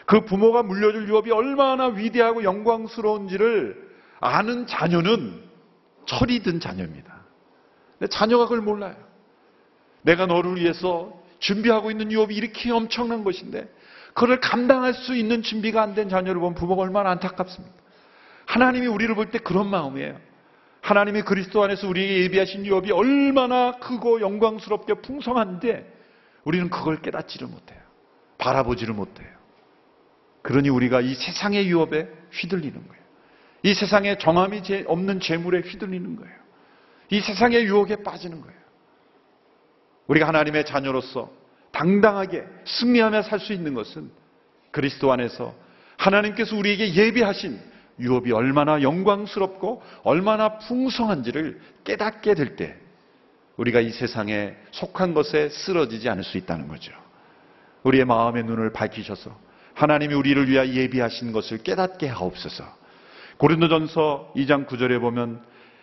그 0.06 0.24
부모가 0.24 0.62
물려줄 0.62 1.08
유업이 1.08 1.30
얼마나 1.30 1.86
위대하고 1.86 2.44
영광스러운지를 2.44 3.90
아는 4.20 4.66
자녀는 4.66 5.42
철이 6.06 6.42
든 6.42 6.60
자녀입니다. 6.60 7.22
근데 7.98 8.08
자녀가 8.08 8.44
그걸 8.44 8.60
몰라요. 8.60 8.96
내가 10.02 10.26
너를 10.26 10.56
위해서 10.56 11.21
준비하고 11.42 11.90
있는 11.90 12.10
유업이 12.12 12.34
이렇게 12.34 12.70
엄청난 12.70 13.24
것인데 13.24 13.68
그걸 14.14 14.40
감당할 14.40 14.94
수 14.94 15.14
있는 15.14 15.42
준비가 15.42 15.82
안 15.82 15.94
된 15.94 16.08
자녀를 16.08 16.40
보면 16.40 16.54
부모가 16.54 16.82
얼마나 16.82 17.10
안타깝습니까? 17.10 17.74
하나님이 18.46 18.86
우리를 18.86 19.14
볼 19.14 19.30
때 19.30 19.38
그런 19.38 19.68
마음이에요. 19.68 20.18
하나님이 20.82 21.22
그리스도 21.22 21.62
안에서 21.62 21.88
우리에게 21.88 22.22
예비하신 22.24 22.66
유업이 22.66 22.90
얼마나 22.92 23.72
크고 23.78 24.20
영광스럽게 24.20 24.94
풍성한데 24.94 25.86
우리는 26.44 26.70
그걸 26.70 27.00
깨닫지를 27.00 27.46
못해요. 27.46 27.80
바라보지를 28.38 28.94
못해요. 28.94 29.28
그러니 30.42 30.68
우리가 30.70 31.00
이 31.00 31.14
세상의 31.14 31.68
유업에 31.68 32.08
휘둘리는 32.32 32.74
거예요. 32.74 33.02
이 33.62 33.74
세상에 33.74 34.18
정함이 34.18 34.62
없는 34.86 35.20
재물에 35.20 35.60
휘둘리는 35.60 36.16
거예요. 36.16 36.34
이 37.10 37.20
세상의 37.20 37.64
유혹에 37.64 37.96
빠지는 38.02 38.40
거예요. 38.40 38.61
우리가 40.06 40.26
하나님의 40.28 40.64
자녀로서 40.64 41.30
당당하게 41.70 42.44
승리하며 42.64 43.22
살 43.22 43.38
수 43.40 43.52
있는 43.52 43.74
것은 43.74 44.10
그리스도 44.70 45.12
안에서 45.12 45.54
하나님께서 45.96 46.56
우리에게 46.56 46.94
예비하신 46.94 47.58
유업이 48.00 48.32
얼마나 48.32 48.82
영광스럽고 48.82 49.82
얼마나 50.02 50.58
풍성한지를 50.58 51.60
깨닫게 51.84 52.34
될 52.34 52.56
때 52.56 52.76
우리가 53.56 53.80
이 53.80 53.90
세상에 53.90 54.56
속한 54.70 55.14
것에 55.14 55.50
쓰러지지 55.50 56.08
않을 56.08 56.24
수 56.24 56.38
있다는 56.38 56.68
거죠. 56.68 56.92
우리의 57.82 58.04
마음의 58.04 58.44
눈을 58.44 58.72
밝히셔서 58.72 59.36
하나님이 59.74 60.14
우리를 60.14 60.48
위하여 60.48 60.68
예비하신 60.68 61.32
것을 61.32 61.58
깨닫게 61.58 62.08
하옵소서. 62.08 62.64
고린도전서 63.36 64.32
2장 64.36 64.66
9절에 64.66 65.00
보면 65.00 65.42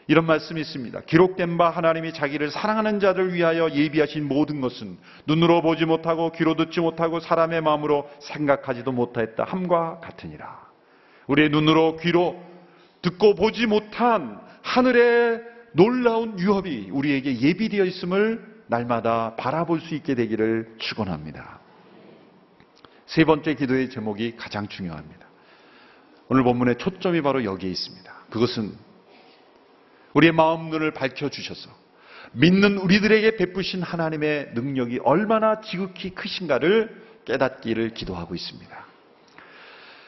이런 0.10 0.26
말씀이 0.26 0.60
있습니다. 0.60 1.02
기록된 1.02 1.60
바 1.60 1.69
하나님이 1.69 2.13
자기를 2.13 2.50
사랑하는 2.50 3.00
자를 3.00 3.32
위하여 3.32 3.69
예비하신 3.69 4.28
모든 4.28 4.60
것은 4.60 4.98
눈으로 5.28 5.62
보지 5.62 5.86
못하고 5.86 6.32
귀로 6.32 6.56
듣지 6.56 6.80
못하고 6.80 7.19
사람의 7.19 7.62
마음으로 7.62 8.10
생각하지도 8.19 8.91
못하였다 8.91 9.43
함과 9.43 10.00
같으니라. 10.00 10.67
우리의 11.28 11.50
눈으로 11.50 11.98
귀로 11.98 12.43
듣고 13.04 13.36
보지 13.36 13.67
못한 13.67 14.41
하늘의 14.63 15.43
놀라운 15.74 16.39
유업이 16.39 16.89
우리에게 16.91 17.39
예비되어 17.39 17.86
있음을 17.86 18.63
날마다 18.65 19.36
바라볼 19.36 19.80
수 19.80 19.93
있게 19.93 20.15
되기를 20.15 20.74
축원합니다. 20.80 21.60
세 23.06 23.26
번째 23.26 23.54
기도의 23.54 23.91
제목이 23.91 24.38
가장 24.38 24.67
중요합니다. 24.67 25.28
오늘 26.30 26.43
본문의 26.43 26.80
초점이 26.80 27.22
바로 27.22 27.43
여기에 27.43 27.69
있습니다. 27.69 28.12
그것은 28.32 28.88
우리의 30.13 30.32
마음 30.34 30.69
눈을 30.69 30.91
밝혀 30.91 31.30
주셔서 31.30 31.69
믿는 32.32 32.78
우리들에게 32.78 33.38
베푸신 33.38 33.82
하나님의 33.82 34.52
능력이 34.54 35.00
얼마나 35.04 35.62
지극히 35.62 36.12
크신가를 36.12 36.95
깨닫기를 37.26 37.93
기도하고 37.93 38.36
있습니다. 38.36 38.86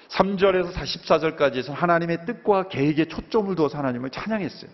3절에서 0.09 0.73
44절까지에서 0.73 1.71
하나님의 1.73 2.25
뜻과 2.25 2.67
계획에 2.67 3.05
초점을 3.05 3.55
두어서 3.55 3.77
하나님을 3.77 4.09
찬양했어요. 4.09 4.69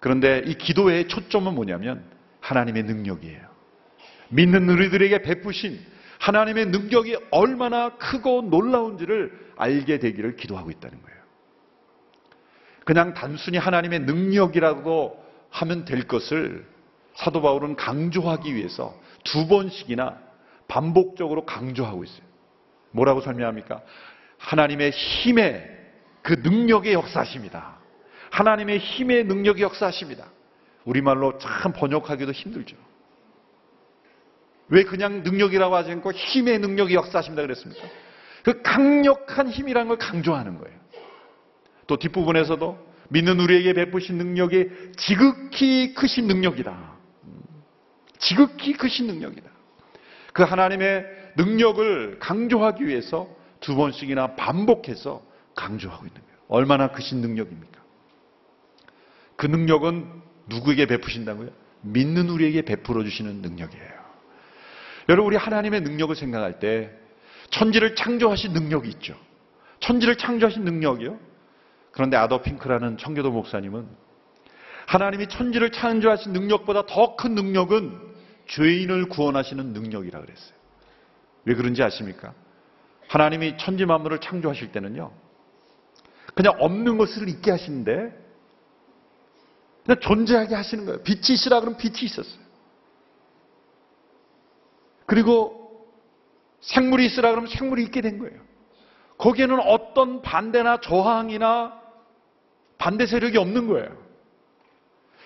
그런데 0.00 0.42
이 0.46 0.54
기도의 0.54 1.08
초점은 1.08 1.54
뭐냐면 1.54 2.02
하나님의 2.40 2.84
능력이에요. 2.84 3.50
믿는 4.30 4.68
우리들에게 4.68 5.22
베푸신 5.22 5.78
하나님의 6.18 6.66
능력이 6.66 7.16
얼마나 7.30 7.90
크고 7.96 8.42
놀라운지를 8.42 9.50
알게 9.56 9.98
되기를 9.98 10.36
기도하고 10.36 10.70
있다는 10.70 11.02
거예요. 11.02 11.09
그냥 12.90 13.14
단순히 13.14 13.56
하나님의 13.56 14.00
능력이라고 14.00 15.24
하면 15.50 15.84
될 15.84 16.08
것을 16.08 16.66
사도 17.14 17.40
바울은 17.40 17.76
강조하기 17.76 18.52
위해서 18.52 18.98
두 19.22 19.46
번씩이나 19.46 20.18
반복적으로 20.66 21.46
강조하고 21.46 22.02
있어요. 22.02 22.22
뭐라고 22.90 23.20
설명합니까? 23.20 23.80
하나님의 24.38 24.90
힘의 24.90 25.70
그 26.22 26.32
능력의 26.42 26.94
역사십니다. 26.94 27.76
하나님의 28.32 28.78
힘의 28.78 29.22
능력의 29.22 29.62
역사십니다. 29.62 30.26
우리말로 30.84 31.38
참 31.38 31.72
번역하기도 31.72 32.32
힘들죠. 32.32 32.74
왜 34.66 34.82
그냥 34.82 35.22
능력이라고 35.22 35.76
하지 35.76 35.92
않고 35.92 36.10
힘의 36.10 36.58
능력의 36.58 36.96
역사십니다 36.96 37.42
그랬습니까? 37.42 37.86
그 38.42 38.62
강력한 38.62 39.48
힘이라는 39.48 39.86
걸 39.86 39.96
강조하는 39.96 40.58
거예요. 40.58 40.79
또 41.90 41.96
뒷부분에서도 41.96 42.78
믿는 43.08 43.40
우리에게 43.40 43.72
베푸신 43.72 44.16
능력이 44.16 44.68
지극히 44.96 45.92
크신 45.92 46.28
능력이다. 46.28 46.98
지극히 48.20 48.74
크신 48.74 49.08
능력이다. 49.08 49.50
그 50.32 50.44
하나님의 50.44 51.04
능력을 51.36 52.20
강조하기 52.20 52.86
위해서 52.86 53.28
두 53.58 53.74
번씩이나 53.74 54.36
반복해서 54.36 55.20
강조하고 55.56 56.06
있는 56.06 56.20
거예요. 56.20 56.38
얼마나 56.46 56.92
크신 56.92 57.20
능력입니까? 57.20 57.80
그 59.34 59.46
능력은 59.46 60.06
누구에게 60.46 60.86
베푸신다고요? 60.86 61.50
믿는 61.80 62.28
우리에게 62.28 62.62
베풀어 62.62 63.02
주시는 63.02 63.42
능력이에요. 63.42 64.00
여러분, 65.08 65.32
우리 65.32 65.36
하나님의 65.36 65.80
능력을 65.80 66.14
생각할 66.14 66.60
때 66.60 66.92
천지를 67.50 67.96
창조하신 67.96 68.52
능력이 68.52 68.88
있죠. 68.90 69.16
천지를 69.80 70.16
창조하신 70.16 70.62
능력이요. 70.62 71.29
그런데 71.92 72.16
아더 72.16 72.42
핑크라는 72.42 72.98
청교도 72.98 73.30
목사님은 73.32 73.88
하나님이 74.86 75.28
천지를 75.28 75.70
창조하신 75.70 76.32
능력보다 76.32 76.86
더 76.86 77.16
큰 77.16 77.34
능력은 77.34 78.10
죄인을 78.48 79.08
구원하시는 79.08 79.72
능력이라 79.72 80.20
그랬어요. 80.20 80.54
왜 81.44 81.54
그런지 81.54 81.82
아십니까? 81.82 82.34
하나님이 83.08 83.56
천지 83.58 83.84
만물을 83.84 84.20
창조하실 84.20 84.72
때는요. 84.72 85.12
그냥 86.34 86.54
없는 86.58 86.98
것을 86.98 87.28
있게 87.28 87.50
하시는데 87.50 88.16
그냥 89.84 90.00
존재하게 90.00 90.54
하시는 90.54 90.84
거예요. 90.84 91.02
빛이 91.02 91.30
있으라 91.30 91.60
그러면 91.60 91.78
빛이 91.78 92.02
있었어요. 92.02 92.40
그리고 95.06 95.88
생물이 96.60 97.06
있으라 97.06 97.30
그러면 97.30 97.50
생물이 97.50 97.82
있게 97.84 98.00
된 98.00 98.18
거예요. 98.18 98.40
거기에는 99.18 99.58
어떤 99.60 100.22
반대나 100.22 100.80
저항이나 100.80 101.79
반대 102.80 103.06
세력이 103.06 103.36
없는 103.36 103.68
거예요. 103.68 103.94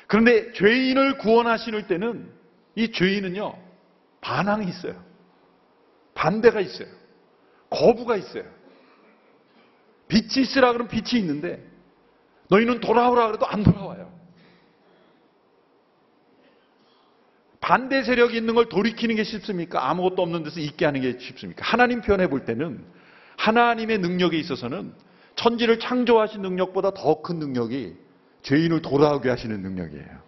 그런데 0.09 0.53
죄인을 0.55 1.19
구원하시는 1.19 1.87
때는 1.87 2.29
이 2.75 2.91
죄인은요, 2.91 3.57
반항이 4.21 4.69
있어요. 4.69 5.01
반대가 6.15 6.61
있어요. 6.61 6.89
거부가 7.71 8.17
있어요. 8.17 8.43
빛이 10.09 10.43
있으라 10.43 10.73
그러면 10.73 10.89
빛이 10.89 11.21
있는데 11.21 11.65
너희는 12.49 12.81
돌아오라 12.81 13.29
그래도 13.29 13.47
안 13.47 13.63
돌아와요. 13.63 14.13
반대 17.61 18.03
세력이 18.03 18.37
있는 18.37 18.57
걸 18.57 18.69
돌이키는 18.69 19.15
게 19.15 19.23
쉽습니까? 19.23 19.89
아무것도 19.89 20.21
없는 20.21 20.43
데서 20.43 20.59
있게 20.59 20.85
하는 20.87 21.01
게 21.01 21.19
쉽습니까? 21.21 21.65
하나님 21.65 22.01
표현해 22.01 22.27
볼 22.29 22.45
때는 22.45 22.85
하나님의 23.37 23.99
능력에 23.99 24.37
있어서는 24.39 24.93
천지를 25.45 25.79
창조하신 25.79 26.41
능력보다 26.41 26.93
더 26.93 27.21
큰 27.21 27.39
능력이 27.39 27.95
죄인을 28.43 28.81
돌아오게 28.81 29.29
하시는 29.29 29.61
능력이에요. 29.61 30.25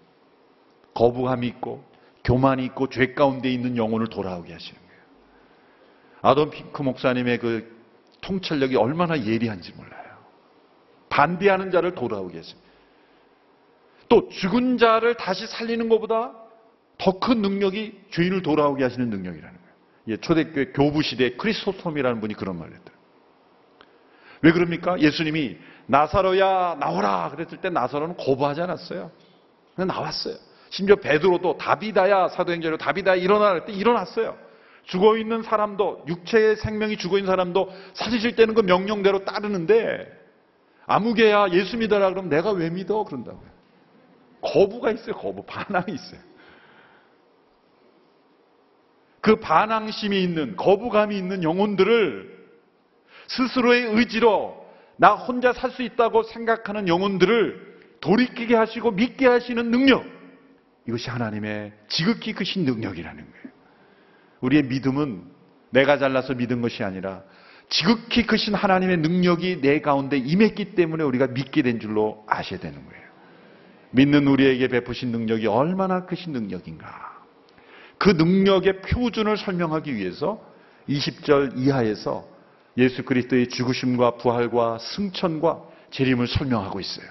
거부감이 0.93 1.47
있고 1.49 1.85
교만이 2.23 2.65
있고 2.67 2.91
죄 2.91 3.15
가운데 3.15 3.51
있는 3.51 3.79
영혼을 3.79 4.09
돌아오게 4.09 4.53
하시는 4.53 4.79
거예요. 4.79 5.03
아돈 6.21 6.51
핑크 6.51 6.83
목사님의 6.83 7.39
그 7.39 7.77
통찰력이 8.21 8.77
얼마나 8.77 9.19
예리한지 9.25 9.73
몰라요. 9.73 10.17
반대하는 11.09 11.71
자를 11.71 11.95
돌아오게 11.95 12.37
했습니다. 12.37 12.67
또 14.11 14.29
죽은 14.29 14.77
자를 14.77 15.15
다시 15.15 15.47
살리는 15.47 15.89
것보다 15.89 16.33
더 16.99 17.19
큰 17.21 17.41
능력이 17.41 18.01
죄인을 18.11 18.43
돌아오게 18.43 18.83
하시는 18.83 19.09
능력이라는 19.09 19.57
거예요. 19.57 19.75
예, 20.09 20.17
초대교회 20.19 20.73
교부 20.73 21.03
시대 21.03 21.37
크리스토톰이라는 21.37 22.21
분이 22.21 22.35
그런 22.35 22.59
말을 22.59 22.75
했더라고요. 22.75 22.96
왜 24.43 24.53
그럽니까? 24.53 24.99
예수님이 25.01 25.57
나사로야 25.87 26.77
나오라 26.79 27.31
그랬을 27.31 27.59
때 27.59 27.71
나사로는 27.71 28.17
거부하지 28.17 28.61
않았어요. 28.63 29.11
그냥 29.75 29.89
나왔어요. 29.89 30.37
심지어 30.71 30.97
베드로도 30.97 31.59
다비다야 31.59 32.29
사도행전으로 32.29 32.79
다비다야 32.79 33.15
일어나라 33.17 33.53
할때 33.53 33.73
일어났어요. 33.73 34.37
죽어 34.85 35.17
있는 35.17 35.43
사람도 35.43 36.05
육체의 36.07 36.57
생명이 36.57 36.97
죽어 36.97 37.19
있는 37.19 37.31
사람도 37.31 37.73
살리실 37.95 38.37
때는 38.37 38.55
그 38.55 38.61
명령대로 38.61 39.25
따르는데 39.25 40.07
아무개야 40.87 41.49
예수 41.51 41.77
믿어라 41.77 42.11
그러면 42.11 42.31
내가 42.31 42.53
왜 42.53 42.71
믿어 42.71 43.05
그런다고요. 43.05 43.57
거부가 44.41 44.93
있어요. 44.93 45.15
거부 45.15 45.45
반항이 45.45 45.93
있어요. 45.93 46.21
그 49.21 49.37
반항심이 49.37 50.23
있는 50.23 50.55
거부감이 50.55 51.17
있는 51.17 51.43
영혼들을 51.43 52.36
스스로의 53.29 53.85
의지로 53.97 54.65
나 54.97 55.15
혼자 55.15 55.53
살 55.53 55.71
수 55.71 55.83
있다고 55.83 56.23
생각하는 56.23 56.89
영혼들을 56.89 57.77
돌이키게 58.01 58.55
하시고 58.55 58.93
믿게 58.93 59.27
하시는 59.27 59.71
능력. 59.71 60.05
이것이 60.89 61.11
하나님의 61.11 61.73
지극히 61.89 62.33
크신 62.33 62.65
능력이라는 62.65 63.17
거예요. 63.17 63.57
우리의 64.41 64.65
믿음은 64.65 65.25
내가 65.71 65.99
잘나서 65.99 66.35
믿은 66.35 66.61
것이 66.63 66.85
아니라 66.85 67.23
지극히 67.69 68.27
크신 68.27 68.55
하나님의 68.55 68.99
능력이 68.99 69.61
내 69.61 69.81
가운데 69.81 70.17
임했기 70.17 70.77
때문에 70.77 71.03
우리가 71.03 71.27
믿게 71.29 71.63
된 71.63 71.81
줄로 71.81 72.25
아셔야 72.29 72.61
되는 72.61 72.77
거예요. 72.87 73.07
믿는 73.91 74.29
우리에게 74.29 74.69
베푸신 74.69 75.11
능력이 75.11 75.47
얼마나 75.49 76.07
크신 76.07 76.33
능력인가. 76.33 77.17
그 77.99 78.11
능력의 78.11 78.83
표준을 78.83 79.37
설명하기 79.37 79.95
위해서 79.95 80.41
20절 80.89 81.57
이하에서 81.57 82.29
예수 82.79 83.03
그리스도의 83.05 83.49
죽으심과 83.49 84.17
부활과 84.17 84.79
승천과 84.79 85.63
재림을 85.91 86.27
설명하고 86.27 86.81
있어요. 86.81 87.07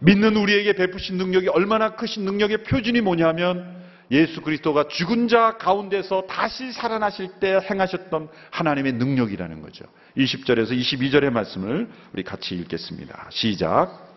믿는 0.00 0.36
우리에게 0.36 0.72
베푸신 0.72 1.16
능력이 1.16 1.48
얼마나 1.48 1.94
크신 1.94 2.24
능력의 2.24 2.64
표준이 2.64 3.00
뭐냐면 3.02 3.82
예수 4.10 4.42
그리스도가 4.42 4.88
죽은 4.88 5.28
자 5.28 5.56
가운데서 5.56 6.26
다시 6.28 6.72
살아나실 6.72 7.40
때 7.40 7.58
행하셨던 7.70 8.28
하나님의 8.50 8.94
능력이라는 8.94 9.62
거죠. 9.62 9.84
20절에서 10.16 10.72
22절의 10.72 11.30
말씀을 11.30 11.88
우리 12.12 12.22
같이 12.22 12.54
읽겠습니다. 12.56 13.28
시작. 13.30 14.10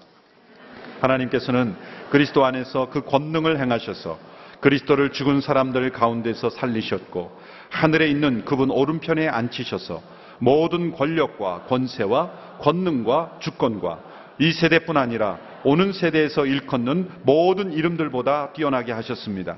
하나님께서는 0.99 1.75
그리스도 2.09 2.45
안에서 2.45 2.89
그 2.89 3.03
권능을 3.03 3.59
행하셔서 3.59 4.19
그리스도를 4.59 5.11
죽은 5.11 5.41
사람들 5.41 5.91
가운데서 5.91 6.49
살리셨고 6.49 7.39
하늘에 7.69 8.07
있는 8.07 8.45
그분 8.45 8.71
오른편에 8.71 9.27
앉히셔서 9.27 10.01
모든 10.39 10.91
권력과 10.91 11.63
권세와 11.67 12.57
권능과 12.59 13.37
주권과 13.39 13.99
이 14.39 14.51
세대뿐 14.51 14.97
아니라 14.97 15.39
오는 15.63 15.93
세대에서 15.93 16.45
일컫는 16.45 17.09
모든 17.23 17.71
이름들보다 17.71 18.53
뛰어나게 18.53 18.91
하셨습니다. 18.91 19.57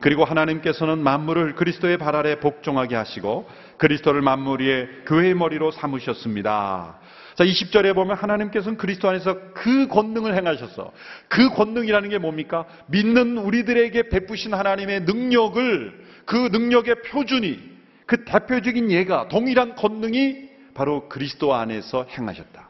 그리고 0.00 0.24
하나님께서는 0.24 0.98
만물을 0.98 1.56
그리스도의 1.56 1.98
발 1.98 2.14
아래 2.14 2.38
복종하게 2.38 2.94
하시고 2.94 3.48
그리스도를 3.78 4.22
만물 4.22 4.62
위에 4.62 4.88
교회의 5.06 5.34
머리로 5.34 5.72
삼으셨습니다. 5.72 6.98
자, 7.34 7.44
20절에 7.44 7.94
보면 7.94 8.16
하나님께서는 8.16 8.78
그리스도 8.78 9.08
안에서 9.08 9.36
그 9.54 9.88
권능을 9.88 10.34
행하셔서 10.34 10.92
그 11.28 11.50
권능이라는 11.50 12.10
게 12.10 12.18
뭡니까? 12.18 12.64
믿는 12.86 13.38
우리들에게 13.38 14.08
베푸신 14.08 14.54
하나님의 14.54 15.02
능력을 15.02 16.07
그 16.28 16.50
능력의 16.52 17.04
표준이 17.04 17.58
그 18.04 18.26
대표적인 18.26 18.90
예가 18.90 19.28
동일한 19.28 19.74
권능이 19.74 20.50
바로 20.74 21.08
그리스도 21.08 21.54
안에서 21.54 22.04
행하셨다. 22.04 22.68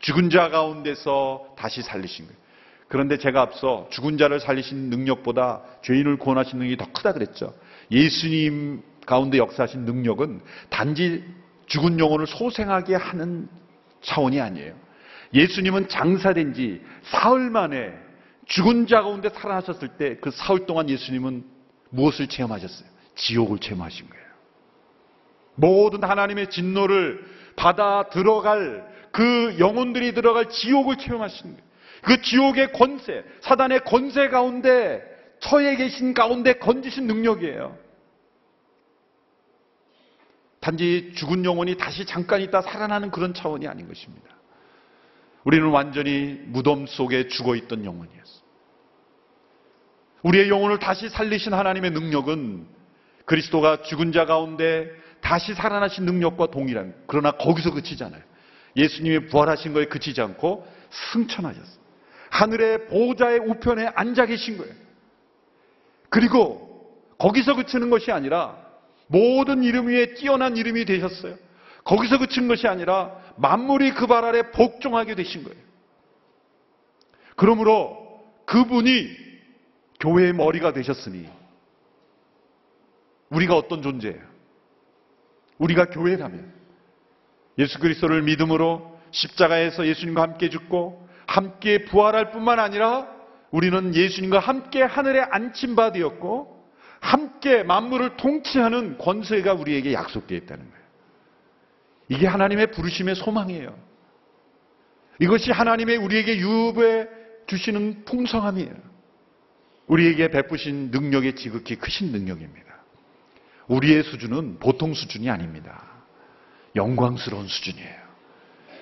죽은 0.00 0.28
자 0.28 0.50
가운데서 0.50 1.54
다시 1.56 1.80
살리신 1.80 2.26
거예요. 2.26 2.38
그런데 2.88 3.16
제가 3.16 3.40
앞서 3.40 3.88
죽은 3.90 4.18
자를 4.18 4.38
살리신 4.38 4.90
능력보다 4.90 5.62
죄인을 5.80 6.18
구원하신 6.18 6.58
능력이 6.58 6.76
더 6.76 6.92
크다 6.92 7.14
그랬죠. 7.14 7.54
예수님 7.90 8.82
가운데 9.06 9.38
역사하신 9.38 9.86
능력은 9.86 10.42
단지 10.68 11.24
죽은 11.68 11.98
영혼을 11.98 12.26
소생하게 12.26 12.96
하는 12.96 13.48
차원이 14.02 14.42
아니에요. 14.42 14.74
예수님은 15.32 15.88
장사된 15.88 16.52
지 16.52 16.82
사흘 17.04 17.48
만에 17.48 17.94
죽은 18.44 18.86
자 18.86 19.00
가운데 19.00 19.30
살아나셨을 19.30 19.88
때 19.96 20.18
그 20.20 20.30
사흘 20.30 20.66
동안 20.66 20.90
예수님은 20.90 21.56
무엇을 21.90 22.28
체험하셨어요? 22.28 22.88
지옥을 23.14 23.58
체험하신 23.58 24.08
거예요. 24.08 24.24
모든 25.54 26.04
하나님의 26.04 26.50
진노를 26.50 27.24
받아 27.56 28.08
들어갈 28.10 28.86
그 29.10 29.56
영혼들이 29.58 30.14
들어갈 30.14 30.48
지옥을 30.48 30.98
체험하신 30.98 31.52
거예요. 31.52 31.68
그 32.02 32.22
지옥의 32.22 32.72
권세, 32.72 33.24
사단의 33.40 33.84
권세 33.84 34.28
가운데 34.28 35.02
처해 35.40 35.76
계신 35.76 36.14
가운데 36.14 36.54
건지신 36.54 37.06
능력이에요. 37.06 37.76
단지 40.60 41.12
죽은 41.16 41.44
영혼이 41.44 41.76
다시 41.76 42.04
잠깐 42.04 42.40
있다 42.42 42.62
살아나는 42.62 43.10
그런 43.10 43.34
차원이 43.34 43.66
아닌 43.66 43.88
것입니다. 43.88 44.28
우리는 45.44 45.66
완전히 45.68 46.40
무덤 46.46 46.86
속에 46.86 47.28
죽어 47.28 47.56
있던 47.56 47.84
영혼이었어. 47.84 48.37
우리의 50.22 50.48
영혼을 50.48 50.78
다시 50.78 51.08
살리신 51.08 51.52
하나님의 51.52 51.90
능력은 51.92 52.66
그리스도가 53.24 53.82
죽은 53.82 54.12
자 54.12 54.26
가운데 54.26 54.90
다시 55.20 55.54
살아나신 55.54 56.04
능력과 56.04 56.46
동일한 56.50 56.94
그러나 57.06 57.32
거기서 57.32 57.72
그치잖아요. 57.72 58.22
예수님이 58.76 59.26
부활하신 59.26 59.72
거에 59.74 59.86
그치지 59.86 60.20
않고 60.20 60.66
승천하셨어요. 61.12 61.78
하늘의 62.30 62.86
보호자의 62.86 63.40
우편에 63.40 63.90
앉아 63.94 64.26
계신 64.26 64.58
거예요. 64.58 64.72
그리고 66.08 66.94
거기서 67.18 67.56
그치는 67.56 67.90
것이 67.90 68.12
아니라 68.12 68.56
모든 69.08 69.62
이름 69.62 69.88
위에 69.88 70.14
뛰어난 70.14 70.56
이름이 70.56 70.84
되셨어요. 70.84 71.36
거기서 71.84 72.18
그친 72.18 72.48
것이 72.48 72.66
아니라 72.68 73.16
만물이 73.36 73.92
그 73.94 74.06
발 74.06 74.24
아래 74.24 74.50
복종하게 74.50 75.14
되신 75.14 75.44
거예요. 75.44 75.58
그러므로 77.36 78.22
그분이 78.46 79.27
교회의 80.00 80.32
머리가 80.32 80.72
되셨으니 80.72 81.28
우리가 83.30 83.56
어떤 83.56 83.82
존재예요? 83.82 84.22
우리가 85.58 85.86
교회라면 85.86 86.52
예수 87.58 87.78
그리스도를 87.78 88.22
믿음으로 88.22 88.98
십자가에서 89.10 89.86
예수님과 89.86 90.22
함께 90.22 90.48
죽고 90.48 91.08
함께 91.26 91.84
부활할 91.84 92.30
뿐만 92.30 92.58
아니라 92.60 93.08
우리는 93.50 93.94
예수님과 93.94 94.38
함께 94.38 94.82
하늘에 94.82 95.20
앉힌 95.20 95.74
바 95.74 95.92
되었고 95.92 96.58
함께 97.00 97.62
만물을 97.62 98.16
통치하는 98.16 98.98
권세가 98.98 99.54
우리에게 99.54 99.92
약속되어 99.92 100.36
있다는 100.38 100.70
거예요. 100.70 100.84
이게 102.08 102.26
하나님의 102.26 102.70
부르심의 102.72 103.16
소망이에요. 103.16 103.76
이것이 105.20 105.50
하나님의 105.50 105.96
우리에게 105.96 106.38
유업해 106.38 107.08
주시는 107.46 108.04
풍성함이에요. 108.04 108.87
우리에게 109.88 110.28
베푸신 110.28 110.90
능력의 110.90 111.36
지극히 111.36 111.76
크신 111.76 112.12
능력입니다. 112.12 112.66
우리의 113.66 114.02
수준은 114.04 114.58
보통 114.60 114.94
수준이 114.94 115.28
아닙니다. 115.28 115.84
영광스러운 116.76 117.48
수준이에요. 117.48 118.08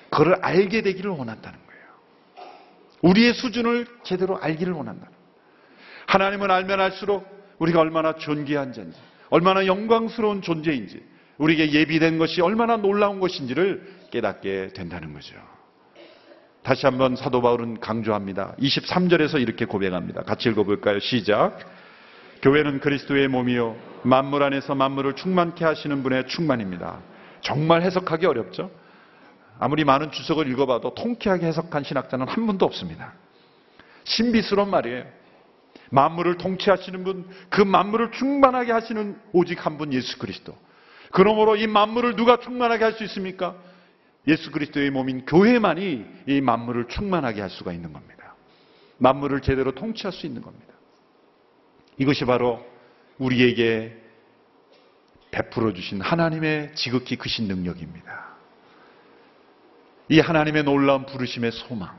그걸 0.09 0.35
알게 0.41 0.81
되기를 0.81 1.11
원한다는 1.11 1.59
거예요. 1.65 2.47
우리의 3.01 3.33
수준을 3.33 3.87
제대로 4.03 4.37
알기를 4.39 4.73
원한다는 4.73 5.09
거예요. 5.11 5.27
하나님은 6.07 6.49
알면 6.51 6.79
알수록 6.79 7.25
우리가 7.59 7.79
얼마나 7.81 8.15
존귀한 8.15 8.71
자인지, 8.71 8.97
얼마나 9.29 9.65
영광스러운 9.65 10.41
존재인지, 10.41 11.03
우리에게 11.37 11.71
예비된 11.73 12.17
것이 12.17 12.41
얼마나 12.41 12.77
놀라운 12.77 13.19
것인지를 13.19 14.07
깨닫게 14.11 14.69
된다는 14.73 15.13
거죠. 15.13 15.35
다시 16.67 16.85
한번 16.85 17.15
사도 17.15 17.41
바울은 17.41 17.79
강조합니다. 17.79 18.53
23절에서 18.59 19.41
이렇게 19.41 19.63
고백합니다. 19.63 20.23
같이 20.23 20.49
읽어볼까요? 20.49 20.99
시작. 20.99 21.59
교회는 22.41 22.81
그리스도의 22.81 23.29
몸이요. 23.29 23.77
만물 24.03 24.43
안에서 24.43 24.75
만물을 24.75 25.13
충만케 25.13 25.63
하시는 25.63 26.03
분의 26.03 26.27
충만입니다. 26.27 26.99
정말 27.39 27.83
해석하기 27.83 28.25
어렵죠? 28.25 28.69
아무리 29.59 29.85
많은 29.85 30.11
주석을 30.11 30.51
읽어봐도 30.51 30.93
통쾌하게 30.93 31.45
해석한 31.47 31.85
신학자는 31.85 32.27
한 32.27 32.45
분도 32.45 32.65
없습니다. 32.65 33.13
신비스러운 34.03 34.69
말이에요. 34.69 35.05
만물을 35.89 36.35
통치하시는 36.35 37.01
분, 37.05 37.29
그 37.47 37.61
만물을 37.61 38.11
충만하게 38.11 38.73
하시는 38.73 39.17
오직 39.31 39.65
한 39.65 39.77
분 39.77 39.93
예수 39.93 40.19
그리스도. 40.19 40.53
그러므로 41.13 41.55
이 41.55 41.65
만물을 41.65 42.17
누가 42.17 42.41
충만하게 42.41 42.83
할 42.83 42.93
수 42.95 43.05
있습니까? 43.05 43.55
예수 44.27 44.51
그리스도의 44.51 44.91
몸인 44.91 45.25
교회만이 45.25 46.05
이 46.27 46.41
만물을 46.41 46.89
충만하게 46.89 47.41
할 47.41 47.49
수가 47.49 47.71
있는 47.71 47.93
겁니다. 47.93 48.35
만물을 48.97 49.41
제대로 49.41 49.71
통치할 49.71 50.11
수 50.11 50.25
있는 50.25 50.41
겁니다. 50.41 50.73
이것이 51.97 52.25
바로 52.25 52.65
우리에게 53.17 53.95
베풀어 55.31 55.73
주신 55.73 56.01
하나님의 56.01 56.75
지극히 56.75 57.15
크신 57.15 57.47
능력입니다. 57.47 58.27
이 60.09 60.19
하나님의 60.19 60.63
놀라운 60.63 61.05
부르심의 61.05 61.51
소망. 61.51 61.97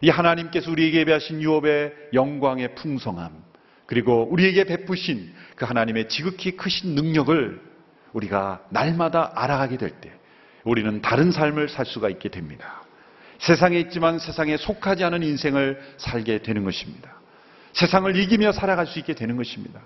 이 0.00 0.10
하나님께서 0.10 0.70
우리에게 0.70 1.00
예배하신 1.00 1.42
유업의 1.42 1.94
영광의 2.12 2.74
풍성함, 2.74 3.44
그리고 3.86 4.26
우리에게 4.30 4.64
베푸신 4.64 5.32
그 5.54 5.64
하나님의 5.64 6.08
지극히 6.08 6.56
크신 6.56 6.94
능력을 6.94 7.60
우리가 8.12 8.64
날마다 8.70 9.32
알아가게 9.34 9.76
될 9.76 9.90
때, 10.00 10.12
우리는 10.64 11.02
다른 11.02 11.30
삶을 11.30 11.68
살 11.68 11.86
수가 11.86 12.08
있게 12.08 12.28
됩니다. 12.28 12.82
세상에 13.38 13.78
있지만 13.80 14.18
세상에 14.18 14.56
속하지 14.56 15.02
않은 15.04 15.22
인생을 15.22 15.80
살게 15.96 16.42
되는 16.42 16.64
것입니다. 16.64 17.10
세상을 17.72 18.14
이기며 18.16 18.52
살아갈 18.52 18.86
수 18.86 18.98
있게 18.98 19.14
되는 19.14 19.36
것입니다. 19.36 19.80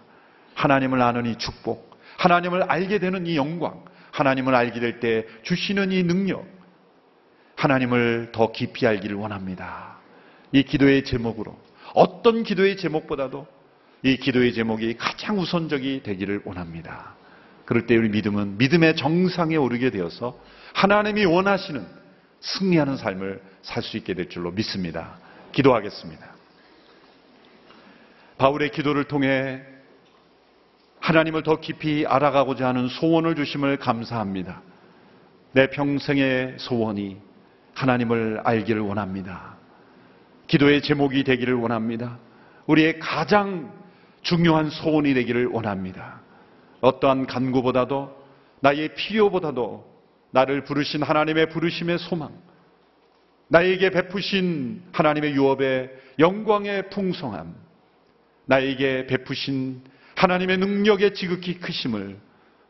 하나님을 0.54 1.00
아는 1.00 1.26
이 1.26 1.38
축복, 1.38 1.98
하나님을 2.18 2.64
알게 2.64 2.98
되는 2.98 3.26
이 3.26 3.36
영광, 3.36 3.84
하나님을 4.12 4.54
알게 4.54 4.80
될 4.80 5.00
때 5.00 5.26
주시는 5.42 5.92
이 5.92 6.02
능력, 6.02 6.46
하나님을 7.56 8.30
더 8.32 8.52
깊이 8.52 8.86
알기를 8.86 9.16
원합니다. 9.16 9.96
이 10.52 10.62
기도의 10.62 11.04
제목으로 11.04 11.58
어떤 11.94 12.42
기도의 12.42 12.76
제목보다도 12.76 13.46
이 14.02 14.16
기도의 14.18 14.52
제목이 14.52 14.96
가장 14.96 15.38
우선적이 15.38 16.02
되기를 16.02 16.42
원합니다. 16.44 17.14
그럴 17.66 17.86
때 17.86 17.96
우리 17.96 18.08
믿음은 18.08 18.56
믿음의 18.56 18.96
정상에 18.96 19.56
오르게 19.56 19.90
되어서 19.90 20.38
하나님이 20.72 21.26
원하시는 21.26 21.84
승리하는 22.40 22.96
삶을 22.96 23.42
살 23.62 23.82
수 23.82 23.96
있게 23.96 24.14
될 24.14 24.28
줄로 24.28 24.52
믿습니다. 24.52 25.18
기도하겠습니다. 25.52 26.24
바울의 28.38 28.70
기도를 28.70 29.04
통해 29.04 29.62
하나님을 31.00 31.42
더 31.42 31.60
깊이 31.60 32.06
알아가고자 32.06 32.68
하는 32.68 32.88
소원을 32.88 33.34
주심을 33.34 33.78
감사합니다. 33.78 34.62
내 35.52 35.68
평생의 35.70 36.56
소원이 36.58 37.16
하나님을 37.74 38.42
알기를 38.44 38.80
원합니다. 38.82 39.56
기도의 40.46 40.82
제목이 40.82 41.24
되기를 41.24 41.54
원합니다. 41.54 42.18
우리의 42.66 42.98
가장 43.00 43.72
중요한 44.22 44.70
소원이 44.70 45.14
되기를 45.14 45.46
원합니다. 45.46 46.20
어떠한 46.80 47.26
간구보다도 47.26 48.26
나의 48.60 48.94
필요보다도 48.94 49.96
나를 50.30 50.64
부르신 50.64 51.02
하나님의 51.02 51.48
부르심의 51.50 51.98
소망, 51.98 52.30
나에게 53.48 53.90
베푸신 53.90 54.82
하나님의 54.92 55.34
유업의 55.34 55.90
영광의 56.18 56.90
풍성함, 56.90 57.54
나에게 58.46 59.06
베푸신 59.06 59.82
하나님의 60.16 60.58
능력의 60.58 61.14
지극히 61.14 61.58
크심을 61.58 62.18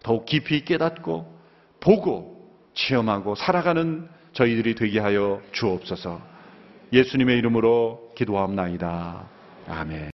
더욱 0.02 0.26
깊이 0.26 0.64
깨닫고 0.64 1.34
보고 1.80 2.52
체험하고 2.74 3.34
살아가는 3.34 4.08
저희들이 4.32 4.74
되게 4.74 5.00
하여 5.00 5.40
주옵소서. 5.52 6.20
예수님의 6.92 7.38
이름으로 7.38 8.12
기도합나이다. 8.16 9.28
아멘. 9.66 10.10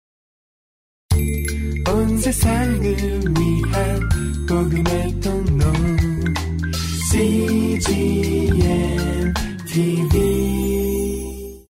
복음의 4.71 5.19
통로 5.19 5.65
CGM 7.11 8.53
TV 9.67 10.40